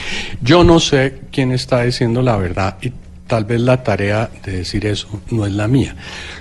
Yo 0.42 0.64
no 0.64 0.80
sé 0.80 1.14
quién 1.30 1.52
está 1.52 1.82
diciendo 1.82 2.20
la 2.20 2.36
verdad 2.36 2.76
y 2.82 2.90
tal 3.26 3.44
vez 3.44 3.60
la 3.60 3.82
tarea 3.82 4.30
de 4.44 4.52
decir 4.52 4.86
eso 4.86 5.08
no 5.30 5.46
es 5.46 5.52
la 5.52 5.68
mía. 5.68 5.96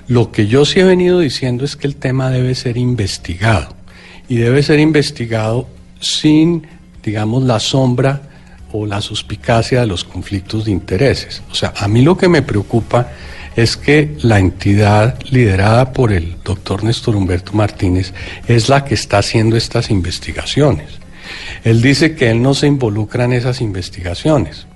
Lo 0.08 0.32
que 0.32 0.48
yo 0.48 0.66
sí 0.66 0.80
he 0.80 0.84
venido 0.84 1.20
diciendo 1.20 1.66
es 1.66 1.76
que 1.76 1.88
el 1.88 1.96
tema 1.96 2.30
debe 2.30 2.56
ser 2.56 2.78
investigado 2.78 3.76
y 4.28 4.38
debe 4.38 4.64
ser 4.64 4.80
investigado 4.80 5.68
sin, 6.00 6.68
digamos, 7.04 7.44
la 7.44 7.60
sombra 7.60 8.22
o 8.72 8.86
la 8.86 9.02
suspicacia 9.02 9.82
de 9.82 9.88
los 9.88 10.04
conflictos 10.04 10.66
de 10.66 10.72
intereses. 10.72 11.42
O 11.52 11.56
sea, 11.56 11.74
a 11.78 11.88
mí 11.88 12.02
lo 12.02 12.18
que 12.18 12.28
me 12.28 12.42
preocupa 12.42 13.10
es 13.56 13.78
que 13.78 14.16
la 14.22 14.40
entidad 14.40 15.18
liderada 15.30 15.94
por 15.94 16.12
el 16.12 16.36
doctor 16.44 16.84
Néstor 16.84 17.16
Humberto 17.16 17.54
Martínez 17.54 18.14
es 18.48 18.68
la 18.68 18.84
que 18.84 18.96
está 18.96 19.20
haciendo 19.20 19.56
estas 19.56 19.90
investigaciones. 19.90 20.90
Él 21.64 21.82
dice 21.82 22.16
que 22.16 22.30
él 22.30 22.42
no 22.42 22.54
se 22.54 22.68
involucra 22.68 23.24
en 23.26 23.34
esas 23.34 23.62
investigaciones. 23.62 24.68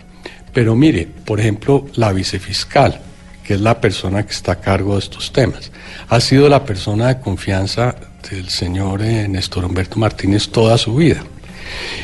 Pero 0.53 0.75
mire, 0.75 1.07
por 1.25 1.39
ejemplo, 1.39 1.85
la 1.95 2.12
vicefiscal, 2.12 2.99
que 3.43 3.55
es 3.55 3.62
la 3.62 3.79
persona 3.79 4.25
que 4.25 4.31
está 4.31 4.53
a 4.53 4.59
cargo 4.59 4.93
de 4.93 4.99
estos 4.99 5.31
temas, 5.31 5.71
ha 6.07 6.19
sido 6.19 6.49
la 6.49 6.65
persona 6.65 7.07
de 7.07 7.19
confianza 7.19 7.95
del 8.29 8.49
señor 8.49 9.01
eh, 9.01 9.27
Néstor 9.27 9.65
Humberto 9.65 9.99
Martínez 9.99 10.49
toda 10.49 10.77
su 10.77 10.95
vida. 10.95 11.23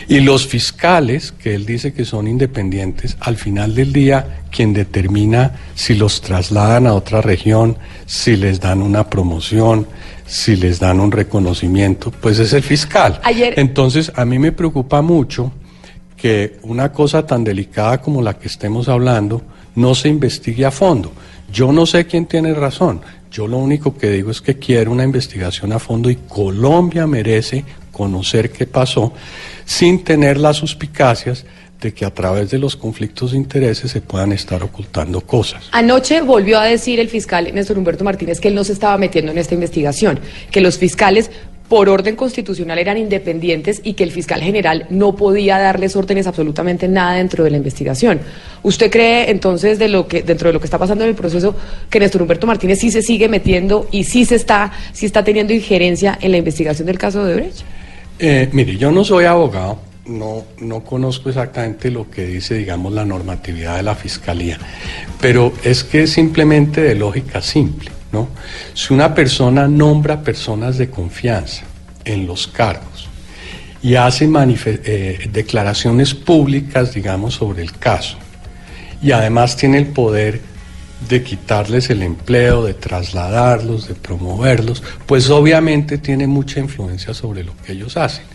Y 0.08 0.20
los 0.20 0.48
fiscales, 0.48 1.32
que 1.32 1.56
él 1.56 1.66
dice 1.66 1.94
que 1.94 2.06
son 2.06 2.28
independientes, 2.28 3.18
al 3.20 3.36
final 3.36 3.74
del 3.74 3.92
día, 3.92 4.44
quien 4.52 4.74
determina 4.74 5.54
si 5.74 5.96
los 5.96 6.22
trasladan 6.22 6.88
a 6.88 6.94
otra 6.94 7.22
región, 7.22 7.78
si 8.06 8.36
les 8.36 8.60
dan 8.60 8.82
una 8.82 9.10
promoción, 9.10 9.88
si 10.28 10.56
les 10.56 10.80
dan 10.80 11.00
un 11.00 11.12
reconocimiento, 11.12 12.12
pues 12.12 12.40
es 12.40 12.54
el 12.54 12.64
fiscal. 12.64 13.20
Entonces, 13.26 14.12
a 14.16 14.26
mí 14.26 14.40
me 14.40 14.52
preocupa 14.52 15.02
mucho 15.02 15.52
que 16.26 16.58
una 16.64 16.92
cosa 16.92 17.24
tan 17.24 17.44
delicada 17.44 18.02
como 18.02 18.20
la 18.20 18.34
que 18.34 18.48
estemos 18.48 18.90
hablando 18.90 19.44
no 19.76 19.94
se 19.94 20.10
investigue 20.10 20.66
a 20.66 20.72
fondo. 20.72 21.12
Yo 21.54 21.72
no 21.72 21.86
sé 21.86 22.08
quién 22.08 22.26
tiene 22.26 22.56
razón. 22.56 23.02
Yo 23.32 23.48
lo 23.48 23.60
único 23.60 23.96
que 23.96 24.10
digo 24.10 24.32
es 24.32 24.42
que 24.42 24.58
quiero 24.58 24.92
una 24.92 25.04
investigación 25.04 25.72
a 25.72 25.78
fondo 25.78 26.10
y 26.10 26.16
Colombia 26.16 27.06
merece 27.06 27.64
conocer 27.92 28.50
qué 28.50 28.66
pasó 28.66 29.14
sin 29.66 30.04
tener 30.04 30.40
las 30.40 30.58
suspicacias 30.58 31.46
de 31.80 31.94
que 31.94 32.06
a 32.06 32.12
través 32.12 32.50
de 32.50 32.58
los 32.58 32.76
conflictos 32.76 33.34
de 33.34 33.38
intereses 33.38 33.92
se 33.92 34.02
puedan 34.02 34.32
estar 34.32 34.64
ocultando 34.64 35.22
cosas. 35.22 35.70
Anoche 35.74 36.22
volvió 36.22 36.60
a 36.60 36.66
decir 36.66 37.00
el 37.00 37.10
fiscal 37.10 37.54
Néstor 37.54 37.78
Humberto 37.78 38.04
Martínez 38.04 38.40
que 38.40 38.48
él 38.48 38.56
no 38.56 38.64
se 38.64 38.74
estaba 38.74 38.98
metiendo 38.98 39.32
en 39.32 39.38
esta 39.38 39.54
investigación, 39.54 40.20
que 40.50 40.62
los 40.62 40.80
fiscales 40.80 41.30
por 41.68 41.90
orden 41.90 42.16
constitucional 42.16 42.78
eran 42.78 42.98
independientes 42.98 43.82
y 43.84 43.94
que 43.94 44.04
el 44.04 44.12
fiscal 44.12 44.42
general 44.42 44.86
no 44.90 45.16
podía 45.16 45.58
darles 45.58 45.96
órdenes 45.96 46.28
absolutamente 46.28 46.88
nada 46.88 47.16
dentro 47.16 47.44
de 47.44 47.52
la 47.52 47.58
investigación. 47.58 48.20
¿Usted 48.62 48.92
cree 48.92 49.32
entonces 49.32 49.80
dentro 49.80 50.48
de 50.48 50.54
lo 50.54 50.60
que 50.60 50.66
está 50.66 50.78
pasando 50.78 51.04
en 51.04 51.12
el 51.12 51.16
proceso 51.16 51.56
que 51.90 52.00
Néstor 52.00 52.22
Humberto 52.22 52.46
Martínez 52.48 52.80
sí 52.80 52.92
se 52.92 53.02
sigue 53.02 53.28
metiendo 53.30 53.88
y 53.92 54.04
sí 54.04 54.26
se 54.26 54.36
está 54.36 54.72
sí 54.94 55.06
está 55.06 55.24
teniendo 55.24 55.54
injerencia 55.54 56.18
en 56.22 56.32
la 56.32 56.38
investigación 56.38 56.86
del 56.86 56.98
caso 56.98 57.26
de 57.26 57.36
Brecht? 57.36 57.62
Eh, 58.20 58.50
mire, 58.52 58.78
yo 58.78 58.92
no 58.92 59.04
soy 59.04 59.26
abogado, 59.26 59.80
no 60.06 60.84
conozco 60.86 61.30
exactamente 61.30 61.92
lo 61.92 62.10
que 62.10 62.26
dice, 62.26 62.56
digamos, 62.56 62.94
la 62.94 63.06
normatividad 63.06 63.76
de 63.76 63.84
la 63.84 63.96
Fiscalía, 63.96 64.58
pero 65.20 65.52
es 65.64 65.84
que 65.84 66.04
es 66.04 66.12
simplemente 66.12 66.82
de 66.82 66.96
lógica 66.96 67.42
simple, 67.42 67.92
Si 68.74 68.94
una 68.94 69.14
persona 69.14 69.68
nombra 69.68 70.22
personas 70.22 70.78
de 70.78 70.90
confianza 70.90 71.64
en 72.04 72.28
los 72.28 72.48
cargos 72.48 73.10
y 73.82 73.96
hace 73.96 74.28
eh, 74.28 75.30
declaraciones 75.32 76.14
públicas, 76.14 76.94
digamos, 76.94 77.36
sobre 77.36 77.62
el 77.62 77.72
caso, 77.74 78.18
y 79.02 79.12
además 79.12 79.56
tiene 79.56 79.78
el 79.78 79.88
poder 79.88 80.42
de 81.08 81.24
quitarles 81.24 81.90
el 81.90 82.02
empleo, 82.02 82.64
de 82.64 82.74
trasladarlos, 82.74 83.88
de 83.88 83.96
promoverlos, 83.96 84.82
pues 85.06 85.30
obviamente 85.30 85.98
tiene 85.98 86.26
mucha 86.26 86.60
influencia 86.60 87.14
sobre 87.14 87.44
lo 87.44 87.56
que 87.58 87.74
ellos 87.74 87.98
hacen. 87.98 88.26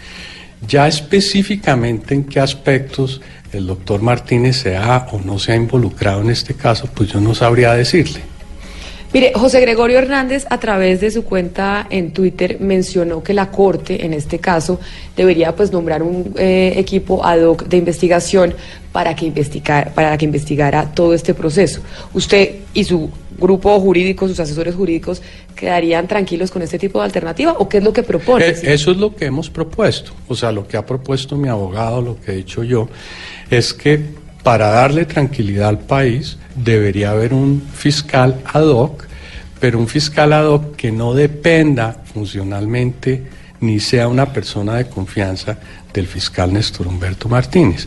Ya 0.66 0.86
específicamente 0.86 2.14
en 2.14 2.24
qué 2.24 2.38
aspectos 2.38 3.20
el 3.52 3.66
doctor 3.66 4.02
Martínez 4.02 4.56
se 4.58 4.76
ha 4.76 5.08
o 5.10 5.20
no 5.20 5.38
se 5.38 5.52
ha 5.52 5.56
involucrado 5.56 6.20
en 6.20 6.30
este 6.30 6.54
caso, 6.54 6.88
pues 6.94 7.10
yo 7.10 7.20
no 7.20 7.34
sabría 7.34 7.72
decirle. 7.72 8.29
Mire, 9.12 9.32
José 9.34 9.60
Gregorio 9.60 9.98
Hernández 9.98 10.46
a 10.50 10.60
través 10.60 11.00
de 11.00 11.10
su 11.10 11.24
cuenta 11.24 11.84
en 11.90 12.12
Twitter 12.12 12.58
mencionó 12.60 13.24
que 13.24 13.34
la 13.34 13.50
Corte, 13.50 14.06
en 14.06 14.14
este 14.14 14.38
caso, 14.38 14.78
debería 15.16 15.54
pues 15.56 15.72
nombrar 15.72 16.04
un 16.04 16.32
eh, 16.38 16.74
equipo 16.76 17.24
ad 17.24 17.42
hoc 17.42 17.64
de 17.64 17.76
investigación 17.76 18.54
para 18.92 19.16
que, 19.16 19.26
investigar, 19.26 19.92
para 19.94 20.16
que 20.16 20.26
investigara 20.26 20.94
todo 20.94 21.12
este 21.12 21.34
proceso. 21.34 21.80
Usted 22.14 22.56
y 22.72 22.84
su 22.84 23.10
grupo 23.36 23.80
jurídico, 23.80 24.28
sus 24.28 24.38
asesores 24.38 24.76
jurídicos, 24.76 25.22
¿quedarían 25.56 26.06
tranquilos 26.06 26.52
con 26.52 26.62
este 26.62 26.78
tipo 26.78 27.00
de 27.00 27.06
alternativa 27.06 27.52
o 27.58 27.68
qué 27.68 27.78
es 27.78 27.84
lo 27.84 27.92
que 27.92 28.04
propone? 28.04 28.46
Eh, 28.46 28.60
eso 28.62 28.92
es 28.92 28.96
lo 28.96 29.16
que 29.16 29.24
hemos 29.24 29.50
propuesto. 29.50 30.12
O 30.28 30.36
sea, 30.36 30.52
lo 30.52 30.68
que 30.68 30.76
ha 30.76 30.86
propuesto 30.86 31.36
mi 31.36 31.48
abogado, 31.48 32.00
lo 32.00 32.20
que 32.20 32.30
he 32.30 32.36
dicho 32.36 32.62
yo, 32.62 32.88
es 33.50 33.74
que 33.74 34.00
para 34.42 34.68
darle 34.70 35.04
tranquilidad 35.04 35.68
al 35.68 35.78
país 35.78 36.38
debería 36.54 37.10
haber 37.10 37.34
un 37.34 37.62
fiscal 37.72 38.40
ad 38.44 38.66
hoc, 38.66 39.06
pero 39.60 39.78
un 39.78 39.88
fiscal 39.88 40.32
ad 40.32 40.46
hoc 40.46 40.76
que 40.76 40.90
no 40.90 41.14
dependa 41.14 42.02
funcionalmente 42.12 43.24
ni 43.60 43.78
sea 43.78 44.08
una 44.08 44.32
persona 44.32 44.76
de 44.76 44.86
confianza 44.88 45.58
del 45.92 46.06
fiscal 46.06 46.52
Néstor 46.52 46.86
Humberto 46.86 47.28
Martínez. 47.28 47.86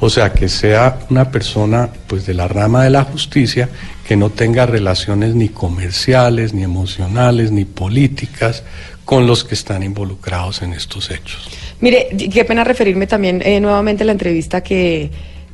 O 0.00 0.08
sea, 0.08 0.32
que 0.32 0.48
sea 0.48 1.00
una 1.10 1.30
persona 1.30 1.90
pues 2.06 2.24
de 2.24 2.34
la 2.34 2.48
rama 2.48 2.84
de 2.84 2.90
la 2.90 3.04
justicia 3.04 3.68
que 4.06 4.16
no 4.16 4.30
tenga 4.30 4.66
relaciones 4.66 5.34
ni 5.34 5.50
comerciales, 5.50 6.54
ni 6.54 6.62
emocionales, 6.62 7.52
ni 7.52 7.64
políticas 7.64 8.62
con 9.04 9.26
los 9.26 9.44
que 9.44 9.54
están 9.54 9.82
involucrados 9.82 10.62
en 10.62 10.72
estos 10.72 11.10
hechos. 11.10 11.48
Mire, 11.80 12.08
qué 12.32 12.44
pena 12.44 12.64
referirme 12.64 13.06
también 13.06 13.42
eh, 13.44 13.60
nuevamente 13.60 14.04
a 14.04 14.06
la 14.06 14.12
entrevista 14.12 14.62
que 14.62 15.10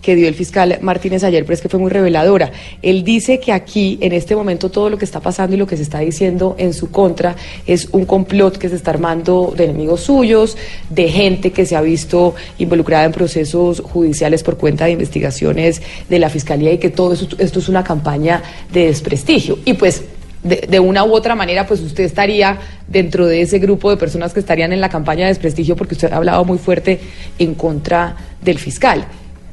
que 0.06 0.14
dio 0.14 0.28
el 0.28 0.36
fiscal 0.36 0.78
Martínez 0.82 1.24
ayer, 1.24 1.42
pero 1.42 1.54
es 1.54 1.60
que 1.60 1.68
fue 1.68 1.80
muy 1.80 1.90
reveladora. 1.90 2.52
Él 2.80 3.02
dice 3.02 3.40
que 3.40 3.50
aquí, 3.50 3.98
en 4.00 4.12
este 4.12 4.36
momento, 4.36 4.70
todo 4.70 4.88
lo 4.88 4.98
que 4.98 5.04
está 5.04 5.18
pasando 5.18 5.56
y 5.56 5.58
lo 5.58 5.66
que 5.66 5.76
se 5.76 5.82
está 5.82 5.98
diciendo 5.98 6.54
en 6.58 6.74
su 6.74 6.92
contra 6.92 7.34
es 7.66 7.88
un 7.90 8.04
complot 8.04 8.56
que 8.56 8.68
se 8.68 8.76
está 8.76 8.92
armando 8.92 9.52
de 9.56 9.64
enemigos 9.64 10.02
suyos, 10.02 10.56
de 10.90 11.08
gente 11.08 11.50
que 11.50 11.66
se 11.66 11.74
ha 11.74 11.80
visto 11.80 12.36
involucrada 12.58 13.04
en 13.04 13.10
procesos 13.10 13.80
judiciales 13.80 14.44
por 14.44 14.56
cuenta 14.56 14.84
de 14.84 14.92
investigaciones 14.92 15.82
de 16.08 16.20
la 16.20 16.30
fiscalía 16.30 16.70
y 16.70 16.78
que 16.78 16.90
todo 16.90 17.12
esto 17.12 17.58
es 17.58 17.68
una 17.68 17.82
campaña 17.82 18.44
de 18.72 18.86
desprestigio. 18.86 19.58
Y 19.64 19.72
pues 19.72 20.04
de, 20.44 20.68
de, 20.70 20.78
una 20.78 21.02
u 21.02 21.14
otra 21.14 21.34
manera, 21.34 21.66
pues 21.66 21.80
usted 21.80 22.04
estaría 22.04 22.60
dentro 22.86 23.26
de 23.26 23.40
ese 23.40 23.58
grupo 23.58 23.90
de 23.90 23.96
personas 23.96 24.32
que 24.32 24.38
estarían 24.38 24.72
en 24.72 24.80
la 24.80 24.88
campaña 24.88 25.22
de 25.22 25.30
desprestigio 25.30 25.74
porque 25.74 25.94
usted 25.94 26.12
ha 26.12 26.16
hablado 26.18 26.44
muy 26.44 26.58
fuerte 26.58 27.00
en 27.40 27.54
contra 27.56 28.14
del 28.40 28.60
fiscal. 28.60 29.08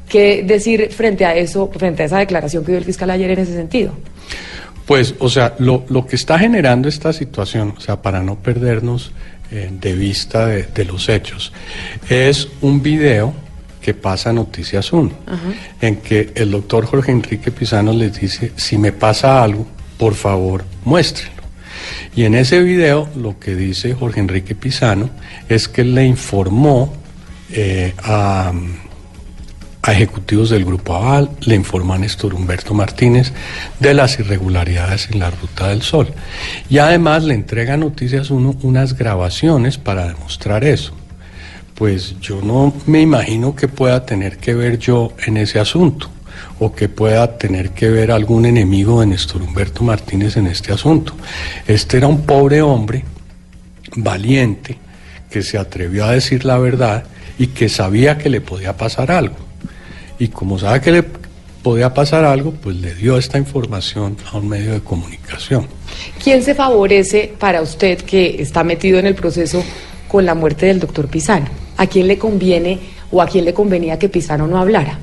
¿Qué 0.08 0.42
decir 0.42 0.90
frente 0.92 1.24
a 1.24 1.34
eso, 1.34 1.70
frente 1.76 2.02
a 2.02 2.06
esa 2.06 2.18
declaración 2.18 2.64
que 2.64 2.72
dio 2.72 2.78
el 2.78 2.84
fiscal 2.84 3.10
ayer 3.10 3.30
en 3.30 3.38
ese 3.40 3.54
sentido? 3.54 3.92
Pues, 4.86 5.14
o 5.18 5.30
sea, 5.30 5.54
lo, 5.58 5.84
lo 5.88 6.06
que 6.06 6.16
está 6.16 6.38
generando 6.38 6.88
esta 6.88 7.12
situación, 7.12 7.74
o 7.76 7.80
sea, 7.80 8.02
para 8.02 8.22
no 8.22 8.36
perdernos 8.36 9.12
eh, 9.50 9.70
de 9.70 9.94
vista 9.94 10.46
de, 10.46 10.84
los 10.84 11.08
hechos, 11.08 11.52
es 12.08 12.48
un 12.60 12.82
video 12.82 13.32
que 13.80 13.94
pasa 13.94 14.32
Noticias 14.32 14.92
1, 14.92 15.10
en 15.80 15.96
que 15.96 16.32
el 16.34 16.50
doctor 16.50 16.86
Jorge 16.86 17.12
Enrique 17.12 17.50
Pizano 17.50 17.92
les 17.92 18.18
dice, 18.18 18.52
si 18.56 18.78
me 18.78 18.92
pasa 18.92 19.42
algo, 19.42 19.66
por 19.98 20.14
favor, 20.14 20.64
muéstrenlo. 20.84 21.42
Y 22.16 22.24
en 22.24 22.34
ese 22.34 22.60
video 22.62 23.08
lo 23.16 23.38
que 23.38 23.54
dice 23.54 23.94
Jorge 23.94 24.20
Enrique 24.20 24.54
Pizano 24.54 25.10
es 25.48 25.68
que 25.68 25.84
le 25.84 26.04
informó 26.04 26.94
eh, 27.50 27.92
a 28.02 28.52
a 29.84 29.92
ejecutivos 29.92 30.48
del 30.48 30.64
Grupo 30.64 30.94
Aval, 30.94 31.30
le 31.42 31.54
informa 31.54 31.96
a 31.96 31.98
Néstor 31.98 32.34
Humberto 32.34 32.72
Martínez 32.72 33.32
de 33.80 33.92
las 33.92 34.18
irregularidades 34.18 35.10
en 35.10 35.18
la 35.18 35.30
Ruta 35.30 35.68
del 35.68 35.82
Sol. 35.82 36.08
Y 36.70 36.78
además 36.78 37.22
le 37.24 37.34
entrega 37.34 37.76
Noticias 37.76 38.30
Uno 38.30 38.56
unas 38.62 38.96
grabaciones 38.96 39.76
para 39.76 40.08
demostrar 40.08 40.64
eso. 40.64 40.94
Pues 41.74 42.18
yo 42.20 42.40
no 42.40 42.72
me 42.86 43.02
imagino 43.02 43.54
que 43.54 43.68
pueda 43.68 44.06
tener 44.06 44.38
que 44.38 44.54
ver 44.54 44.78
yo 44.78 45.12
en 45.26 45.36
ese 45.36 45.58
asunto 45.58 46.08
o 46.58 46.74
que 46.74 46.88
pueda 46.88 47.36
tener 47.36 47.70
que 47.70 47.90
ver 47.90 48.10
algún 48.10 48.46
enemigo 48.46 49.00
de 49.00 49.08
Néstor 49.08 49.42
Humberto 49.42 49.84
Martínez 49.84 50.38
en 50.38 50.46
este 50.46 50.72
asunto. 50.72 51.14
Este 51.66 51.98
era 51.98 52.06
un 52.06 52.22
pobre 52.22 52.62
hombre, 52.62 53.04
valiente, 53.96 54.78
que 55.28 55.42
se 55.42 55.58
atrevió 55.58 56.06
a 56.06 56.12
decir 56.12 56.46
la 56.46 56.56
verdad 56.56 57.04
y 57.38 57.48
que 57.48 57.68
sabía 57.68 58.16
que 58.16 58.30
le 58.30 58.40
podía 58.40 58.78
pasar 58.78 59.10
algo 59.10 59.43
y 60.24 60.28
como 60.28 60.58
sabe 60.58 60.80
que 60.80 60.90
le 60.90 61.04
podía 61.62 61.92
pasar 61.92 62.24
algo, 62.24 62.52
pues 62.52 62.76
le 62.76 62.94
dio 62.94 63.18
esta 63.18 63.36
información 63.36 64.16
a 64.32 64.38
un 64.38 64.48
medio 64.48 64.72
de 64.72 64.80
comunicación. 64.80 65.66
¿Quién 66.22 66.42
se 66.42 66.54
favorece 66.54 67.34
para 67.38 67.60
usted 67.60 67.98
que 67.98 68.40
está 68.40 68.64
metido 68.64 68.98
en 68.98 69.06
el 69.06 69.14
proceso 69.14 69.62
con 70.08 70.24
la 70.24 70.34
muerte 70.34 70.64
del 70.64 70.80
doctor 70.80 71.08
Pisano? 71.08 71.46
¿A 71.76 71.86
quién 71.86 72.08
le 72.08 72.16
conviene 72.16 72.78
o 73.10 73.20
a 73.20 73.26
quién 73.26 73.44
le 73.44 73.52
convenía 73.52 73.98
que 73.98 74.08
Pisano 74.08 74.46
no 74.46 74.58
hablara? 74.58 74.98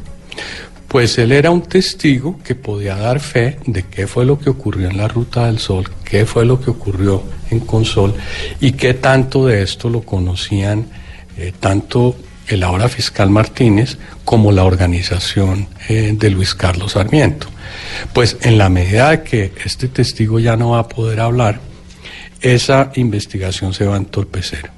Pues 0.87 1.19
él 1.19 1.31
era 1.31 1.51
un 1.51 1.61
testigo 1.61 2.39
que 2.43 2.55
podía 2.55 2.95
dar 2.95 3.19
fe 3.19 3.59
de 3.67 3.83
qué 3.83 4.07
fue 4.07 4.25
lo 4.25 4.39
que 4.39 4.49
ocurrió 4.49 4.89
en 4.89 4.97
la 4.97 5.07
Ruta 5.07 5.45
del 5.45 5.59
Sol, 5.59 5.85
qué 6.03 6.25
fue 6.25 6.45
lo 6.45 6.59
que 6.59 6.71
ocurrió 6.71 7.21
en 7.51 7.59
Consol 7.59 8.15
y 8.59 8.71
qué 8.71 8.95
tanto 8.95 9.45
de 9.45 9.61
esto 9.61 9.87
lo 9.87 10.01
conocían 10.01 10.87
eh, 11.37 11.53
tanto 11.59 12.15
el 12.47 12.63
ahora 12.63 12.89
fiscal 12.89 13.29
Martínez 13.29 13.97
como 14.25 14.51
la 14.51 14.63
organización 14.63 15.67
eh, 15.87 16.13
de 16.15 16.29
Luis 16.29 16.55
Carlos 16.55 16.93
Sarmiento. 16.93 17.47
Pues 18.13 18.37
en 18.41 18.57
la 18.57 18.69
medida 18.69 19.23
que 19.23 19.53
este 19.65 19.87
testigo 19.87 20.39
ya 20.39 20.57
no 20.57 20.71
va 20.71 20.79
a 20.79 20.87
poder 20.87 21.19
hablar, 21.19 21.59
esa 22.41 22.91
investigación 22.95 23.73
se 23.73 23.85
va 23.85 23.95
a 23.95 23.97
entorpecer. 23.97 24.71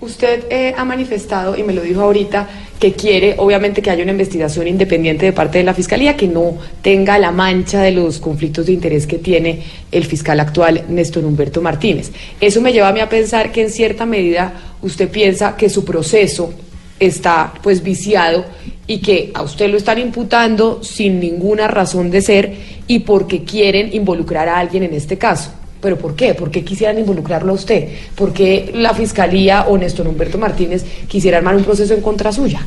Usted 0.00 0.44
eh, 0.48 0.74
ha 0.76 0.84
manifestado, 0.84 1.56
y 1.56 1.64
me 1.64 1.72
lo 1.72 1.82
dijo 1.82 2.02
ahorita, 2.02 2.48
que 2.78 2.92
quiere, 2.92 3.34
obviamente, 3.38 3.82
que 3.82 3.90
haya 3.90 4.04
una 4.04 4.12
investigación 4.12 4.68
independiente 4.68 5.26
de 5.26 5.32
parte 5.32 5.58
de 5.58 5.64
la 5.64 5.74
Fiscalía, 5.74 6.16
que 6.16 6.28
no 6.28 6.56
tenga 6.82 7.18
la 7.18 7.32
mancha 7.32 7.82
de 7.82 7.90
los 7.90 8.20
conflictos 8.20 8.66
de 8.66 8.72
interés 8.72 9.08
que 9.08 9.18
tiene 9.18 9.64
el 9.90 10.04
fiscal 10.04 10.38
actual, 10.38 10.84
Néstor 10.88 11.24
Humberto 11.24 11.60
Martínez. 11.60 12.12
Eso 12.40 12.60
me 12.60 12.72
lleva 12.72 12.88
a 12.88 12.92
mí 12.92 13.00
a 13.00 13.08
pensar 13.08 13.50
que, 13.50 13.62
en 13.62 13.70
cierta 13.70 14.06
medida, 14.06 14.52
usted 14.82 15.08
piensa 15.08 15.56
que 15.56 15.68
su 15.68 15.84
proceso 15.84 16.54
está, 17.00 17.52
pues, 17.62 17.82
viciado 17.82 18.44
y 18.86 18.98
que 18.98 19.30
a 19.34 19.42
usted 19.42 19.70
lo 19.70 19.76
están 19.76 19.98
imputando 19.98 20.82
sin 20.82 21.20
ninguna 21.20 21.68
razón 21.68 22.10
de 22.10 22.22
ser 22.22 22.56
y 22.86 23.00
porque 23.00 23.44
quieren 23.44 23.90
involucrar 23.92 24.48
a 24.48 24.58
alguien 24.58 24.82
en 24.82 24.94
este 24.94 25.18
caso. 25.18 25.52
¿Pero 25.80 25.96
por 25.96 26.16
qué? 26.16 26.34
¿Por 26.34 26.50
qué 26.50 26.64
quisieran 26.64 26.98
involucrarlo 26.98 27.52
a 27.52 27.54
usted? 27.54 27.88
¿Por 28.14 28.32
qué 28.32 28.72
la 28.74 28.94
Fiscalía 28.94 29.66
o 29.68 29.78
Néstor 29.78 30.08
Humberto 30.08 30.36
Martínez 30.36 30.84
quisiera 31.06 31.38
armar 31.38 31.54
un 31.54 31.62
proceso 31.62 31.94
en 31.94 32.00
contra 32.00 32.32
suya? 32.32 32.60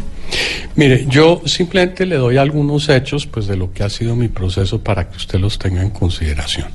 Mire, 0.75 1.05
yo 1.09 1.41
simplemente 1.45 2.05
le 2.05 2.15
doy 2.15 2.37
algunos 2.37 2.87
hechos 2.87 3.27
pues, 3.27 3.47
de 3.47 3.57
lo 3.57 3.73
que 3.73 3.83
ha 3.83 3.89
sido 3.89 4.15
mi 4.15 4.29
proceso 4.29 4.81
para 4.81 5.09
que 5.09 5.17
usted 5.17 5.39
los 5.39 5.59
tenga 5.59 5.81
en 5.81 5.89
consideración. 5.89 6.67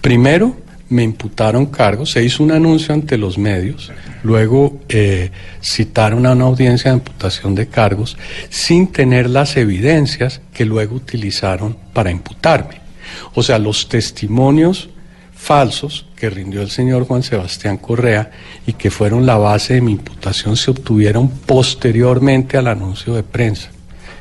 Primero, 0.00 0.54
me 0.92 1.02
imputaron 1.02 1.66
cargos, 1.66 2.12
se 2.12 2.22
hizo 2.22 2.42
un 2.42 2.52
anuncio 2.52 2.94
ante 2.94 3.16
los 3.16 3.38
medios, 3.38 3.90
luego 4.22 4.78
eh, 4.88 5.30
citaron 5.62 6.26
a 6.26 6.32
una 6.32 6.44
audiencia 6.44 6.90
de 6.90 6.98
imputación 6.98 7.54
de 7.54 7.66
cargos 7.66 8.16
sin 8.50 8.92
tener 8.92 9.28
las 9.28 9.56
evidencias 9.56 10.40
que 10.52 10.64
luego 10.64 10.96
utilizaron 10.96 11.76
para 11.92 12.10
imputarme. 12.10 12.80
O 13.34 13.42
sea, 13.42 13.58
los 13.58 13.88
testimonios 13.88 14.90
falsos 15.34 16.06
que 16.14 16.30
rindió 16.30 16.62
el 16.62 16.70
señor 16.70 17.04
Juan 17.04 17.24
Sebastián 17.24 17.76
Correa 17.76 18.30
y 18.66 18.74
que 18.74 18.90
fueron 18.90 19.26
la 19.26 19.36
base 19.38 19.74
de 19.74 19.80
mi 19.80 19.92
imputación 19.92 20.56
se 20.56 20.70
obtuvieron 20.70 21.28
posteriormente 21.28 22.56
al 22.58 22.68
anuncio 22.68 23.14
de 23.14 23.24
prensa 23.24 23.70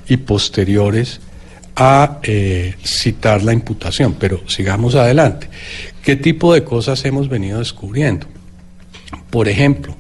y 0.08 0.18
posteriores 0.18 1.22
a 1.84 2.20
eh, 2.24 2.76
citar 2.84 3.44
la 3.44 3.54
imputación. 3.54 4.16
Pero 4.20 4.42
sigamos 4.48 4.96
adelante. 4.96 5.50
¿Qué 6.04 6.16
tipo 6.16 6.54
de 6.54 6.64
cosas 6.64 7.04
hemos 7.06 7.28
venido 7.30 7.60
descubriendo? 7.60 8.28
Por 9.30 9.48
ejemplo, 9.48 9.96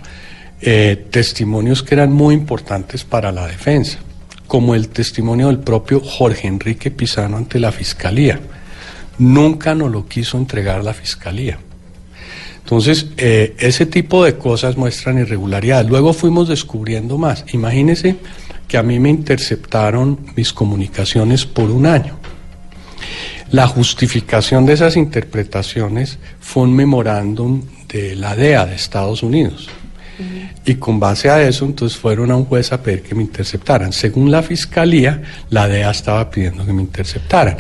eh, 0.62 1.08
testimonios 1.10 1.84
que 1.84 1.96
eran 1.96 2.12
muy 2.12 2.36
importantes 2.36 3.04
para 3.04 3.32
la 3.32 3.48
defensa, 3.48 4.00
como 4.48 4.76
el 4.76 4.89
testimonio 4.89 5.48
del 5.48 5.60
propio 5.60 6.00
Jorge 6.00 6.48
Enrique 6.48 6.91
Pizano 6.91 7.38
ante 7.38 7.60
la 7.60 7.72
Fiscalía 7.72 8.39
nunca 9.22 9.76
nos 9.76 9.91
lo 9.91 10.08
quiso 10.08 10.38
entregar 10.38 10.84
la 10.84 10.94
fiscalía. 10.94 11.60
Entonces, 12.63 13.08
eh, 13.17 13.56
ese 13.60 13.86
tipo 13.86 14.24
de 14.24 14.38
cosas 14.38 14.78
muestran 14.78 15.20
irregularidad. 15.20 15.86
Luego 15.86 16.13
fuimos 16.13 16.48
descubriendo 16.48 17.17
más. 17.17 17.46
Imagínense 17.54 18.15
que 18.72 18.78
a 18.78 18.84
mí 18.84 19.00
me 19.00 19.10
interceptaron 19.10 20.18
mis 20.34 20.54
comunicaciones 20.54 21.46
por 21.46 21.70
un 21.70 21.86
año. 21.86 22.18
La 23.52 23.68
justificación 23.68 24.66
de 24.66 24.72
esas 24.72 24.96
interpretaciones 24.96 26.20
fue 26.40 26.64
un 26.64 26.74
memorándum 26.74 27.64
de 27.90 28.16
la 28.16 28.34
DEA 28.34 28.66
de 28.66 28.76
Estados 28.76 29.24
Unidos. 29.24 29.68
Y 30.64 30.76
con 30.76 31.02
base 31.02 31.30
a 31.30 31.42
eso, 31.46 31.66
entonces 31.66 31.98
fueron 31.98 32.32
a 32.32 32.38
un 32.38 32.46
juez 32.46 32.72
a 32.72 32.82
pedir 32.82 33.02
que 33.02 33.14
me 33.14 33.24
interceptaran. 33.24 33.92
Según 33.92 34.32
la 34.32 34.42
fiscalía, 34.42 35.22
la 35.50 35.68
DEA 35.68 35.92
estaba 35.92 36.30
pidiendo 36.30 36.66
que 36.66 36.72
me 36.72 36.82
interceptaran. 36.82 37.58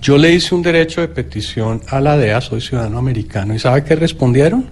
Yo 0.00 0.16
le 0.16 0.32
hice 0.32 0.54
un 0.54 0.62
derecho 0.62 1.02
de 1.02 1.08
petición 1.08 1.82
a 1.88 2.00
la 2.00 2.16
DEA, 2.16 2.40
soy 2.40 2.62
ciudadano 2.62 2.96
americano, 2.96 3.54
y 3.54 3.58
¿sabe 3.58 3.84
qué 3.84 3.94
respondieron? 3.94 4.70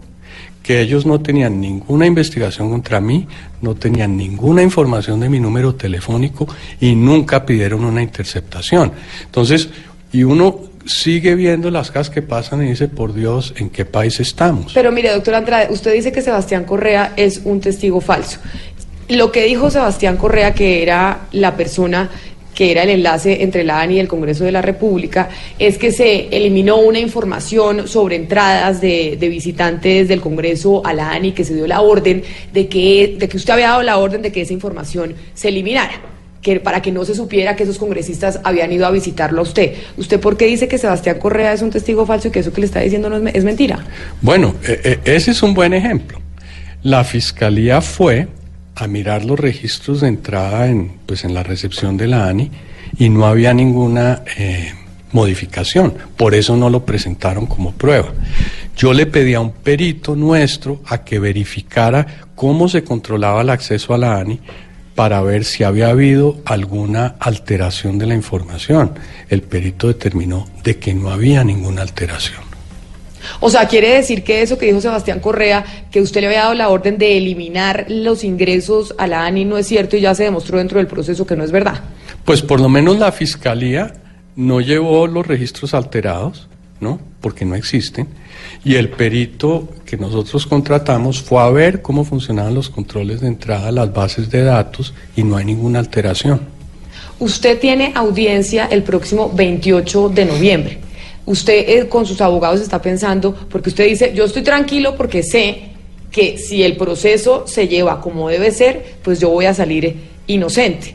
Que 0.65 0.81
ellos 0.81 1.07
no 1.07 1.21
tenían 1.21 1.61
ninguna 1.61 2.07
investigación 2.07 2.71
contra 2.71 3.01
mí, 3.01 3.29
no 3.61 3.77
tenían 3.77 4.17
ninguna 4.17 4.63
información 4.63 5.21
de 5.21 5.29
mi 5.29 5.39
número 5.39 5.77
telefónico 5.77 6.49
y 6.81 6.97
nunca 6.97 7.47
pidieron 7.47 7.85
una 7.85 8.03
interceptación. 8.03 8.91
Entonces, 9.27 9.69
y 10.11 10.25
uno 10.25 10.61
sigue 10.87 11.35
viendo 11.35 11.71
las 11.71 11.91
cosas 11.91 12.11
que 12.11 12.23
pasan 12.23 12.65
y 12.65 12.71
dice, 12.71 12.89
por 12.89 13.15
Dios, 13.15 13.55
¿en 13.57 13.71
qué 13.71 13.85
país 13.85 14.21
estamos? 14.21 14.73
Pero 14.75 14.93
mire, 14.93 15.11
doctor 15.13 15.35
Andrade, 15.35 15.73
usted 15.73 15.93
dice 15.93 16.13
que 16.13 16.23
Sebastián 16.23 16.65
Correa 16.65 17.13
es 17.17 17.43
un 17.45 17.61
testigo 17.61 18.01
falso. 18.01 18.39
Lo 19.09 19.31
que 19.33 19.45
dijo 19.45 19.71
Sebastián 19.71 20.17
Correa, 20.17 20.55
que 20.55 20.83
era 20.83 21.27
la 21.33 21.57
persona 21.57 22.11
que 22.55 22.71
era 22.71 22.85
el 22.85 22.91
enlace 22.91 23.43
entre 23.43 23.65
la 23.65 23.81
ANI 23.81 23.97
y 23.97 24.01
el 24.01 24.09
Congreso 24.09 24.45
de 24.45 24.53
la 24.53 24.63
República, 24.63 25.29
es 25.59 25.77
que 25.77 25.93
se 25.93 26.29
eliminó 26.29 26.79
una 26.79 26.99
información 26.99 27.89
sobre 27.89 28.17
entradas 28.17 28.81
de, 28.81 29.19
visitantes 29.21 30.09
del 30.09 30.21
Congreso 30.21 30.85
a 30.87 30.93
la 30.95 31.11
ANI, 31.11 31.33
que 31.33 31.45
se 31.45 31.55
dio 31.55 31.67
la 31.67 31.81
orden 31.81 32.23
de 32.53 32.69
que, 32.69 33.17
de 33.19 33.29
que 33.29 33.37
usted 33.37 33.53
había 33.53 33.69
dado 33.71 33.83
la 33.83 33.99
orden 33.99 34.23
de 34.23 34.31
que 34.31 34.43
esa 34.43 34.53
información 34.53 35.15
se 35.35 35.49
eliminara. 35.49 35.93
Que 36.41 36.61
para 36.61 36.83
que 36.83 36.93
no 36.93 37.07
se 37.07 37.15
supiera 37.15 37.57
que 37.57 37.63
esos 37.63 37.79
congresistas 37.79 38.39
habían 38.45 38.71
ido 38.71 38.87
a 38.87 38.91
visitarlo 38.91 39.41
a 39.41 39.43
usted. 39.43 39.73
¿Usted 39.97 40.21
por 40.21 40.37
qué 40.37 40.45
dice 40.45 40.69
que 40.69 40.77
Sebastián 40.77 41.19
Correa 41.19 41.55
es 41.55 41.63
un 41.63 41.71
testigo 41.71 42.05
falso 42.05 42.29
y 42.29 42.31
que 42.31 42.41
eso 42.41 42.53
que 42.53 42.61
le 42.61 42.67
está 42.67 42.81
diciendo 42.81 43.09
no 43.09 43.27
es, 43.27 43.45
mentira? 43.45 43.83
Bueno, 44.21 44.55
eh, 44.69 44.81
eh, 44.85 44.99
ese 45.07 45.31
es 45.31 45.43
un 45.43 45.55
buen 45.55 45.73
ejemplo. 45.73 46.21
La 46.83 47.03
fiscalía 47.03 47.81
fue 47.81 48.29
a 48.75 48.87
mirar 48.87 49.25
los 49.25 49.39
registros 49.39 50.01
de 50.01 50.09
entrada 50.09 50.67
en, 50.69 50.93
pues, 51.07 51.25
en 51.25 51.35
la 51.35 51.43
recepción 51.43 51.97
de 51.97 52.09
la 52.09 52.29
ANI 52.29 52.51
y 52.99 53.09
no 53.09 53.27
había 53.27 53.55
ninguna 53.55 54.23
eh, 54.37 54.73
modificación. 55.13 55.95
Por 56.17 56.35
eso 56.35 56.57
no 56.57 56.71
lo 56.71 56.85
presentaron 56.85 57.47
como 57.47 57.73
prueba. 57.73 58.13
Yo 58.77 58.93
le 58.93 59.07
pedí 59.07 59.35
a 59.35 59.41
un 59.41 59.53
perito 59.53 60.17
nuestro 60.17 60.83
a 60.87 61.05
que 61.05 61.19
verificara 61.19 62.07
cómo 62.35 62.69
se 62.69 62.83
controlaba 62.83 63.43
el 63.43 63.51
acceso 63.51 63.95
a 63.95 63.99
la 63.99 64.19
ANI 64.19 64.41
para 64.95 65.23
ver 65.23 65.45
si 65.45 65.65
había 65.65 65.89
habido 65.89 66.41
alguna 66.45 67.17
alteración 67.19 67.99
de 67.99 68.07
la 68.07 68.15
información. 68.15 68.93
El 69.29 69.43
perito 69.43 69.89
determinó 69.89 70.47
de 70.63 70.79
que 70.79 70.95
no 70.95 71.11
había 71.11 71.43
ninguna 71.43 71.83
alteración. 71.83 72.54
O 73.41 73.51
sea, 73.51 73.69
quiere 73.69 73.95
decir 73.95 74.25
que 74.25 74.43
eso 74.43 74.59
que 74.59 74.67
dijo 74.67 74.81
Sebastián 74.81 75.21
Correa, 75.21 75.65
que 75.91 76.01
usted 76.01 76.21
le 76.21 76.29
había 76.29 76.43
dado 76.43 76.55
la 76.55 76.69
orden 76.69 76.99
de 76.99 77.17
eliminar 77.17 77.87
los 77.89 78.25
ingresos 78.25 78.95
a 78.99 79.07
la 79.07 79.25
ANI, 79.27 79.45
no 79.45 79.59
es 79.59 79.67
cierto 79.67 79.97
y 79.97 80.01
ya 80.01 80.15
se 80.15 80.25
demostró 80.25 80.59
dentro 80.59 80.79
del 80.79 80.87
proceso 80.87 81.27
que 81.27 81.37
no 81.37 81.45
es 81.45 81.51
verdad. 81.51 81.81
Pues 82.25 82.43
por 82.43 82.61
lo 82.61 82.69
menos 82.69 82.99
la 82.99 83.13
Fiscalía 83.13 83.95
no 84.37 84.61
llevó 84.61 85.07
los 85.07 85.27
registros 85.27 85.75
alterados, 85.75 86.49
¿no? 86.81 87.01
Porque 87.21 87.45
no 87.45 87.55
existen. 87.55 88.09
Y 88.65 88.77
el 88.77 88.91
perito 88.91 89.69
que 89.85 89.97
nosotros 89.97 90.47
contratamos 90.47 91.23
fue 91.23 91.41
a 91.43 91.51
ver 91.51 91.83
cómo 91.83 92.05
funcionaban 92.05 92.55
los 92.55 92.71
controles 92.71 93.21
de 93.21 93.29
entrada 93.29 93.69
a 93.69 93.73
las 93.73 93.93
bases 93.93 94.31
de 94.31 94.43
datos 94.43 94.95
y 95.17 95.23
no 95.23 95.37
hay 95.37 95.45
ninguna 95.45 95.79
alteración. 95.79 96.41
Usted 97.19 97.61
tiene 97.61 97.93
audiencia 97.95 98.67
el 98.67 98.83
próximo 98.83 99.31
28 99.33 100.09
de 100.09 100.25
noviembre 100.25 100.81
usted 101.27 101.69
eh, 101.69 101.89
con 101.89 102.07
sus 102.07 102.21
abogados 102.21 102.61
está 102.61 102.81
pensando, 102.81 103.35
porque 103.49 103.71
usted 103.71 103.87
dice, 103.87 104.13
yo 104.15 104.25
estoy 104.25 104.43
tranquilo 104.43 104.95
porque 104.97 105.23
sé 105.23 105.71
que 106.11 106.39
si 106.39 106.63
el 106.63 106.77
proceso 106.77 107.45
se 107.47 107.67
lleva 107.67 108.01
como 108.01 108.29
debe 108.29 108.51
ser, 108.53 108.97
pues 109.03 109.21
yo 109.21 109.31
voy 109.31 109.47
a 109.47 109.55
salir 109.55 109.97
inocente. 110.27 110.95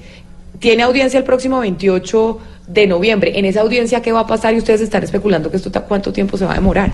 Tiene 0.59 0.83
audiencia 0.83 1.17
el 1.17 1.23
próximo 1.23 1.59
28 1.59 2.39
de 2.67 2.87
noviembre. 2.87 3.37
En 3.37 3.45
esa 3.45 3.61
audiencia, 3.61 4.01
¿qué 4.01 4.11
va 4.11 4.21
a 4.21 4.27
pasar? 4.27 4.53
Y 4.53 4.57
ustedes 4.57 4.81
están 4.81 5.03
especulando 5.03 5.49
que 5.49 5.57
esto 5.57 5.71
cuánto 5.87 6.13
tiempo 6.13 6.37
se 6.37 6.45
va 6.45 6.51
a 6.51 6.55
demorar. 6.55 6.93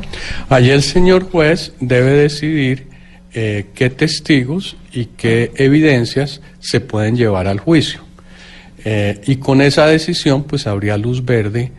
Allí 0.50 0.72
el 0.72 0.82
señor 0.82 1.30
juez 1.30 1.74
debe 1.80 2.12
decidir 2.12 2.88
eh, 3.34 3.68
qué 3.76 3.90
testigos 3.90 4.78
y 4.92 5.06
qué 5.06 5.52
evidencias 5.56 6.42
se 6.60 6.80
pueden 6.80 7.18
llevar 7.18 7.48
al 7.48 7.60
juicio. 7.60 8.00
Eh, 8.86 9.20
y 9.26 9.38
con 9.38 9.62
esa 9.62 9.88
decisión, 9.88 10.44
pues 10.44 10.68
habría 10.68 10.98
luz 10.98 11.26
verde 11.26 11.72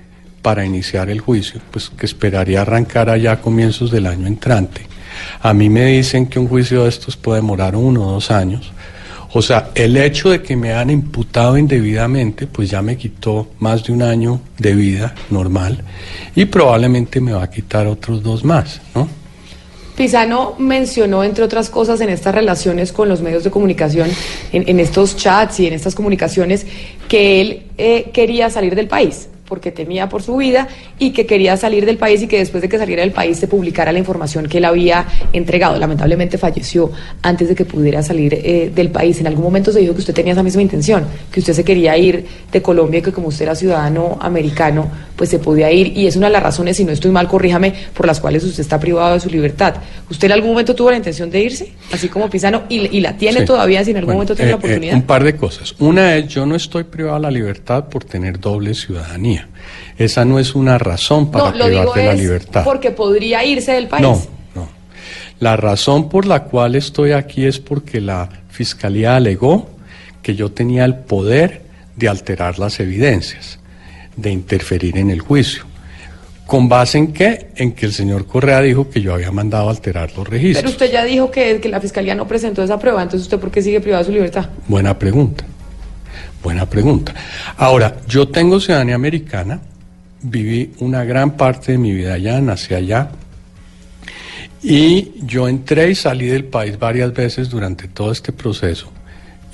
para 0.46 0.64
iniciar 0.64 1.10
el 1.10 1.20
juicio, 1.20 1.60
pues 1.72 1.90
que 1.90 2.06
esperaría 2.06 2.60
arrancar 2.62 3.10
allá 3.10 3.32
a 3.32 3.40
comienzos 3.40 3.90
del 3.90 4.06
año 4.06 4.28
entrante. 4.28 4.82
A 5.40 5.52
mí 5.52 5.68
me 5.68 5.86
dicen 5.86 6.28
que 6.28 6.38
un 6.38 6.46
juicio 6.46 6.84
de 6.84 6.88
estos 6.88 7.16
puede 7.16 7.40
demorar 7.40 7.74
uno 7.74 8.06
o 8.06 8.12
dos 8.12 8.30
años. 8.30 8.70
O 9.32 9.42
sea, 9.42 9.70
el 9.74 9.96
hecho 9.96 10.30
de 10.30 10.42
que 10.42 10.54
me 10.54 10.72
han 10.72 10.88
imputado 10.88 11.58
indebidamente, 11.58 12.46
pues 12.46 12.70
ya 12.70 12.80
me 12.80 12.96
quitó 12.96 13.48
más 13.58 13.82
de 13.82 13.92
un 13.92 14.02
año 14.02 14.40
de 14.56 14.76
vida 14.76 15.16
normal 15.30 15.82
y 16.36 16.44
probablemente 16.44 17.20
me 17.20 17.32
va 17.32 17.42
a 17.42 17.50
quitar 17.50 17.88
otros 17.88 18.22
dos 18.22 18.44
más, 18.44 18.80
¿no? 18.94 19.08
Pisano 19.96 20.54
mencionó, 20.58 21.24
entre 21.24 21.42
otras 21.42 21.70
cosas, 21.70 22.00
en 22.02 22.10
estas 22.10 22.32
relaciones 22.32 22.92
con 22.92 23.08
los 23.08 23.20
medios 23.20 23.42
de 23.42 23.50
comunicación, 23.50 24.08
en, 24.52 24.78
estos 24.78 25.16
chats 25.16 25.58
y 25.58 25.66
en 25.66 25.72
estas 25.72 25.96
comunicaciones, 25.96 26.64
que 27.08 27.40
él 27.40 27.62
eh, 27.78 28.10
quería 28.12 28.48
salir 28.48 28.76
del 28.76 28.86
país 28.86 29.28
porque 29.48 29.70
temía 29.72 30.08
por 30.08 30.22
su 30.22 30.36
vida 30.36 30.68
y 30.98 31.10
que 31.10 31.26
quería 31.26 31.56
salir 31.56 31.86
del 31.86 31.96
país 31.98 32.22
y 32.22 32.26
que 32.26 32.38
después 32.38 32.62
de 32.62 32.68
que 32.68 32.78
saliera 32.78 33.02
del 33.02 33.12
país 33.12 33.38
se 33.38 33.48
publicara 33.48 33.92
la 33.92 33.98
información 33.98 34.46
que 34.46 34.58
él 34.58 34.64
había 34.64 35.06
entregado. 35.32 35.78
Lamentablemente 35.78 36.38
falleció 36.38 36.90
antes 37.22 37.48
de 37.48 37.54
que 37.54 37.64
pudiera 37.64 38.02
salir 38.02 38.34
eh, 38.34 38.70
del 38.74 38.90
país. 38.90 39.20
En 39.20 39.26
algún 39.26 39.44
momento 39.44 39.72
se 39.72 39.80
dijo 39.80 39.92
que 39.94 40.00
usted 40.00 40.14
tenía 40.14 40.32
esa 40.32 40.42
misma 40.42 40.62
intención, 40.62 41.04
que 41.30 41.40
usted 41.40 41.52
se 41.52 41.64
quería 41.64 41.96
ir 41.96 42.24
de 42.52 42.62
Colombia 42.62 42.98
y 42.98 43.02
que 43.02 43.12
como 43.12 43.28
usted 43.28 43.44
era 43.44 43.54
ciudadano 43.54 44.18
americano, 44.20 44.88
pues 45.16 45.30
se 45.30 45.38
podía 45.38 45.70
ir. 45.72 45.96
Y 45.96 46.06
es 46.06 46.16
una 46.16 46.26
de 46.26 46.32
las 46.32 46.42
razones, 46.42 46.76
si 46.76 46.84
no 46.84 46.92
estoy 46.92 47.10
mal, 47.10 47.26
corríjame, 47.28 47.72
por 47.94 48.06
las 48.06 48.20
cuales 48.20 48.44
usted 48.44 48.60
está 48.60 48.78
privado 48.78 49.14
de 49.14 49.20
su 49.20 49.30
libertad. 49.30 49.74
¿Usted 50.10 50.26
en 50.26 50.32
algún 50.32 50.50
momento 50.50 50.74
tuvo 50.74 50.90
la 50.90 50.96
intención 50.96 51.30
de 51.30 51.40
irse, 51.40 51.72
así 51.92 52.08
como 52.08 52.28
Pisano, 52.30 52.62
y, 52.68 53.00
la 53.00 53.16
tiene 53.16 53.40
Sí. 53.40 53.44
todavía 53.46 53.84
si 53.84 53.90
en 53.90 53.98
algún 53.98 54.14
Bueno, 54.14 54.16
momento 54.18 54.34
tiene 54.36 54.50
la 54.52 54.56
eh, 54.56 54.60
eh, 54.60 54.64
oportunidad? 54.64 54.94
un 54.94 55.02
par 55.02 55.24
de 55.24 55.36
cosas. 55.36 55.74
Una 55.78 56.16
es, 56.16 56.28
yo 56.28 56.46
no 56.46 56.54
estoy 56.54 56.84
privado 56.84 57.16
de 57.16 57.22
la 57.22 57.30
libertad 57.30 57.84
por 57.88 58.04
tener 58.04 58.38
doble 58.40 58.74
ciudadanía. 58.74 59.35
Esa 59.98 60.24
no 60.24 60.38
es 60.38 60.54
una 60.54 60.78
razón 60.78 61.30
para 61.30 61.50
no, 61.50 61.64
privar 61.64 61.88
de 61.94 62.04
la 62.04 62.14
libertad. 62.14 62.64
porque 62.64 62.90
podría 62.90 63.44
irse 63.44 63.72
del 63.72 63.88
país. 63.88 64.02
No, 64.02 64.20
no. 64.54 64.68
La 65.40 65.56
razón 65.56 66.08
por 66.08 66.26
la 66.26 66.44
cual 66.44 66.74
estoy 66.74 67.12
aquí 67.12 67.46
es 67.46 67.58
porque 67.58 68.00
la 68.00 68.28
Fiscalía 68.48 69.16
alegó 69.16 69.70
que 70.22 70.34
yo 70.34 70.50
tenía 70.50 70.84
el 70.84 70.96
poder 70.96 71.62
de 71.94 72.08
alterar 72.08 72.58
las 72.58 72.80
evidencias, 72.80 73.58
de 74.16 74.30
interferir 74.30 74.98
en 74.98 75.10
el 75.10 75.20
juicio. 75.20 75.64
¿Con 76.46 76.68
base 76.68 76.98
en 76.98 77.12
qué? 77.12 77.48
En 77.56 77.72
que 77.72 77.86
el 77.86 77.92
señor 77.92 78.26
Correa 78.26 78.60
dijo 78.60 78.88
que 78.88 79.00
yo 79.00 79.12
había 79.14 79.32
mandado 79.32 79.68
alterar 79.68 80.12
los 80.16 80.28
registros. 80.28 80.62
Pero 80.62 80.70
usted 80.70 80.92
ya 80.92 81.04
dijo 81.04 81.30
que, 81.30 81.60
que 81.60 81.68
la 81.68 81.80
fiscalía 81.80 82.14
no 82.14 82.28
presentó 82.28 82.62
esa 82.62 82.78
prueba, 82.78 83.02
entonces 83.02 83.22
usted 83.22 83.40
por 83.40 83.50
qué 83.50 83.62
sigue 83.62 83.80
privado 83.80 84.04
de 84.04 84.06
su 84.06 84.12
libertad? 84.12 84.46
Buena 84.68 84.96
pregunta. 84.96 85.44
Buena 86.46 86.70
pregunta. 86.70 87.12
Ahora, 87.56 88.02
yo 88.06 88.28
tengo 88.28 88.60
ciudadanía 88.60 88.94
americana, 88.94 89.58
viví 90.22 90.70
una 90.78 91.02
gran 91.02 91.36
parte 91.36 91.72
de 91.72 91.78
mi 91.78 91.92
vida 91.92 92.14
allá, 92.14 92.40
nací 92.40 92.72
allá, 92.72 93.10
y 94.62 95.14
yo 95.22 95.48
entré 95.48 95.90
y 95.90 95.96
salí 95.96 96.26
del 96.26 96.44
país 96.44 96.78
varias 96.78 97.12
veces 97.12 97.50
durante 97.50 97.88
todo 97.88 98.12
este 98.12 98.30
proceso, 98.30 98.92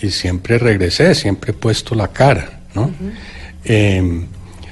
y 0.02 0.10
siempre 0.10 0.58
regresé, 0.58 1.14
siempre 1.14 1.52
he 1.52 1.54
puesto 1.54 1.94
la 1.94 2.08
cara, 2.08 2.60
¿no? 2.74 2.90
Eh, 3.64 4.26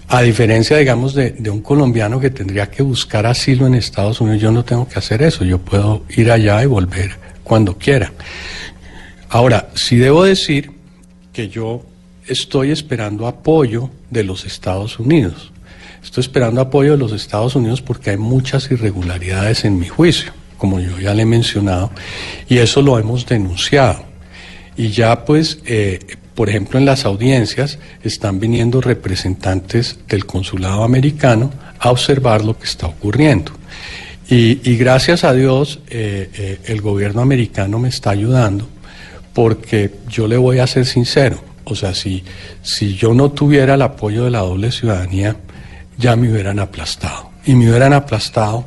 a 0.09 0.20
diferencia, 0.20 0.76
digamos, 0.76 1.14
de, 1.14 1.30
de 1.30 1.48
un 1.48 1.62
colombiano 1.62 2.20
que 2.20 2.28
tendría 2.28 2.70
que 2.70 2.83
buscar 2.83 3.24
asilo 3.24 3.66
en 3.66 3.76
Estados 3.76 4.20
Unidos, 4.20 4.42
yo 4.42 4.52
no 4.52 4.62
tengo 4.62 4.87
que 4.87 4.98
hacer 4.98 5.22
eso, 5.22 5.42
yo 5.42 5.56
puedo 5.56 6.04
ir 6.11 6.30
allá 6.30 6.62
y 6.62 6.66
volver 6.66 7.12
cuando 7.42 7.78
quiera. 7.78 8.12
Ahora, 9.30 9.70
sí 9.74 9.96
debo 9.96 10.24
decir 10.24 10.70
que 11.33 11.48
yo 11.48 11.87
estoy 12.30 12.70
esperando 12.70 13.26
apoyo 13.26 13.90
de 14.08 14.24
los 14.24 14.44
Estados 14.44 14.98
Unidos. 14.98 15.52
Estoy 16.02 16.22
esperando 16.22 16.60
apoyo 16.60 16.92
de 16.92 16.98
los 16.98 17.12
Estados 17.12 17.54
Unidos 17.56 17.82
porque 17.82 18.10
hay 18.10 18.16
muchas 18.16 18.70
irregularidades 18.70 19.64
en 19.64 19.78
mi 19.78 19.88
juicio, 19.88 20.32
como 20.56 20.80
yo 20.80 20.98
ya 20.98 21.12
le 21.12 21.22
he 21.22 21.26
mencionado, 21.26 21.90
y 22.48 22.58
eso 22.58 22.80
lo 22.80 22.98
hemos 22.98 23.26
denunciado. 23.26 24.04
Y 24.76 24.90
ya 24.90 25.24
pues, 25.24 25.58
eh, 25.66 25.98
por 26.34 26.48
ejemplo, 26.48 26.78
en 26.78 26.86
las 26.86 27.04
audiencias 27.04 27.78
están 28.02 28.40
viniendo 28.40 28.80
representantes 28.80 29.98
del 30.08 30.24
consulado 30.24 30.84
americano 30.84 31.50
a 31.78 31.90
observar 31.90 32.44
lo 32.44 32.56
que 32.58 32.64
está 32.64 32.86
ocurriendo. 32.86 33.52
Y, 34.32 34.76
gracias 34.76 35.24
a 35.24 35.34
Dios 35.34 35.80
eh, 35.88 36.30
eh, 36.34 36.60
el 36.66 36.80
gobierno 36.80 37.20
americano 37.20 37.80
me 37.80 37.88
está 37.88 38.10
ayudando 38.10 38.68
porque 39.34 39.90
yo 40.08 40.28
le 40.28 40.36
voy 40.36 40.60
a 40.60 40.68
ser 40.68 40.86
sincero, 40.86 41.42
o 41.64 41.74
sea, 41.74 41.94
si, 41.94 42.24
si 42.62 42.94
yo 42.94 43.14
no 43.14 43.30
tuviera 43.30 43.74
el 43.74 43.82
apoyo 43.82 44.24
de 44.24 44.30
la 44.30 44.40
doble 44.40 44.72
ciudadanía, 44.72 45.36
ya 45.98 46.16
me 46.16 46.30
hubieran 46.30 46.58
aplastado. 46.58 47.30
Y 47.44 47.54
me 47.54 47.68
hubieran 47.68 47.92
aplastado 47.92 48.66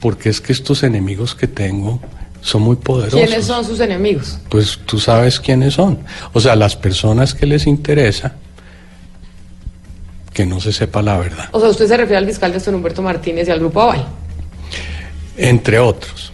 porque 0.00 0.28
es 0.28 0.40
que 0.40 0.52
estos 0.52 0.82
enemigos 0.82 1.34
que 1.34 1.46
tengo 1.46 2.00
son 2.40 2.62
muy 2.62 2.76
poderosos. 2.76 3.20
¿Quiénes 3.20 3.46
son 3.46 3.64
sus 3.64 3.80
enemigos? 3.80 4.38
Pues 4.48 4.78
tú 4.86 4.98
sabes 4.98 5.40
quiénes 5.40 5.74
son. 5.74 5.98
O 6.32 6.40
sea, 6.40 6.54
las 6.56 6.76
personas 6.76 7.34
que 7.34 7.46
les 7.46 7.66
interesa 7.66 8.34
que 10.32 10.46
no 10.46 10.60
se 10.60 10.72
sepa 10.72 11.02
la 11.02 11.18
verdad, 11.18 11.48
O 11.50 11.58
sea, 11.58 11.68
usted 11.68 11.88
se 11.88 11.96
refiere 11.96 12.18
al 12.18 12.26
fiscal 12.26 12.52
Néstor 12.52 12.72
Humberto 12.72 13.02
Martínez 13.02 13.48
y 13.48 13.50
al 13.50 13.58
Grupo 13.58 13.80
Aval. 13.82 14.06
entre 15.36 15.80
otros. 15.80 16.32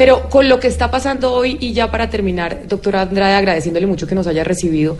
Pero 0.00 0.30
con 0.30 0.48
lo 0.48 0.60
que 0.60 0.66
está 0.66 0.90
pasando 0.90 1.30
hoy, 1.30 1.58
y 1.60 1.74
ya 1.74 1.90
para 1.90 2.08
terminar, 2.08 2.62
doctora 2.66 3.02
Andrade, 3.02 3.34
agradeciéndole 3.34 3.86
mucho 3.86 4.06
que 4.06 4.14
nos 4.14 4.26
haya 4.26 4.44
recibido, 4.44 4.96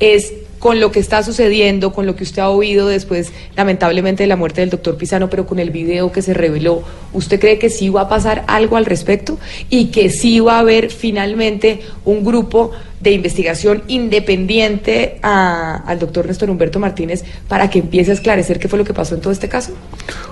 es 0.00 0.32
con 0.58 0.80
lo 0.80 0.90
que 0.90 0.98
está 0.98 1.22
sucediendo, 1.22 1.92
con 1.92 2.06
lo 2.06 2.16
que 2.16 2.24
usted 2.24 2.42
ha 2.42 2.48
oído 2.48 2.88
después, 2.88 3.30
lamentablemente, 3.54 4.24
de 4.24 4.26
la 4.26 4.34
muerte 4.34 4.60
del 4.60 4.70
doctor 4.70 4.96
Pisano, 4.96 5.30
pero 5.30 5.46
con 5.46 5.60
el 5.60 5.70
video 5.70 6.10
que 6.10 6.22
se 6.22 6.34
reveló, 6.34 6.82
¿usted 7.12 7.38
cree 7.38 7.60
que 7.60 7.70
sí 7.70 7.88
va 7.88 8.00
a 8.00 8.08
pasar 8.08 8.42
algo 8.48 8.76
al 8.76 8.84
respecto? 8.84 9.38
Y 9.70 9.92
que 9.92 10.10
sí 10.10 10.40
va 10.40 10.56
a 10.56 10.58
haber 10.58 10.90
finalmente 10.90 11.82
un 12.04 12.24
grupo 12.24 12.72
de 12.98 13.12
investigación 13.12 13.84
independiente 13.86 15.20
a- 15.22 15.84
al 15.86 16.00
doctor 16.00 16.26
Néstor 16.26 16.50
Humberto 16.50 16.80
Martínez 16.80 17.22
para 17.46 17.70
que 17.70 17.78
empiece 17.78 18.10
a 18.10 18.14
esclarecer 18.14 18.58
qué 18.58 18.66
fue 18.66 18.80
lo 18.80 18.84
que 18.84 18.92
pasó 18.92 19.14
en 19.14 19.20
todo 19.20 19.32
este 19.32 19.48
caso? 19.48 19.72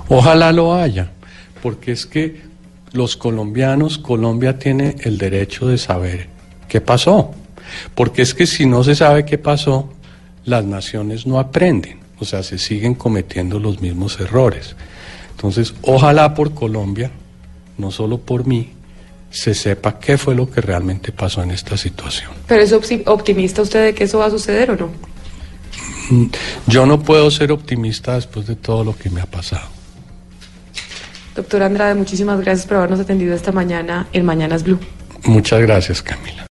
Ojalá 0.09 0.51
lo 0.51 0.75
haya, 0.75 1.13
porque 1.63 1.93
es 1.93 2.07
que 2.07 2.50
los 2.93 3.17
colombianos, 3.17 3.99
Colombia 3.99 4.59
tiene 4.59 4.97
el 5.01 5.19
derecho 5.19 5.67
de 5.69 5.79
saber 5.79 6.29
qué 6.69 6.81
pasó. 6.81 7.33
Porque 7.95 8.23
es 8.23 8.35
que 8.35 8.47
si 8.47 8.67
no 8.67 8.83
se 8.83 8.95
sabe 8.97 9.25
qué 9.25 9.39
pasó, 9.39 9.91
las 10.45 10.65
naciones 10.65 11.27
no 11.27 11.39
aprenden, 11.39 11.99
o 12.19 12.25
sea, 12.25 12.43
se 12.43 12.59
siguen 12.59 12.95
cometiendo 12.95 13.59
los 13.61 13.81
mismos 13.81 14.19
errores. 14.19 14.75
Entonces, 15.33 15.75
ojalá 15.83 16.35
por 16.35 16.53
Colombia, 16.55 17.11
no 17.79 17.91
solo 17.91 18.19
por 18.19 18.47
mí, 18.47 18.71
se 19.31 19.55
sepa 19.55 20.01
qué 20.01 20.19
fue 20.19 20.35
lo 20.35 20.51
que 20.51 20.61
realmente 20.61 21.13
pasó 21.13 21.43
en 21.43 21.53
esta 21.53 21.77
situación. 21.77 22.31
¿Pero 22.49 22.63
es 22.63 22.73
opti- 22.75 23.05
optimista 23.07 23.63
usted 23.63 23.85
de 23.85 23.95
que 23.95 24.05
eso 24.05 24.19
va 24.19 24.27
a 24.27 24.31
suceder 24.31 24.73
o 24.73 24.77
no? 24.77 24.91
Yo 26.67 26.87
no 26.87 27.01
puedo 27.01 27.31
ser 27.31 27.53
optimista 27.53 28.17
después 28.17 28.47
de 28.49 28.57
todo 28.57 28.83
lo 28.83 28.97
que 28.97 29.11
me 29.11 29.21
ha 29.21 29.27
pasado. 29.27 29.69
Doctora 31.41 31.65
Andrade, 31.65 31.95
muchísimas 31.95 32.39
gracias 32.39 32.67
por 32.67 32.77
habernos 32.77 33.01
atendido 33.01 33.35
esta 33.35 33.51
mañana 33.51 34.07
en 34.13 34.27
Mañanas 34.27 34.63
Blue. 34.63 34.79
Muchas 35.25 35.63
gracias, 35.63 36.03
Camila. 36.03 36.45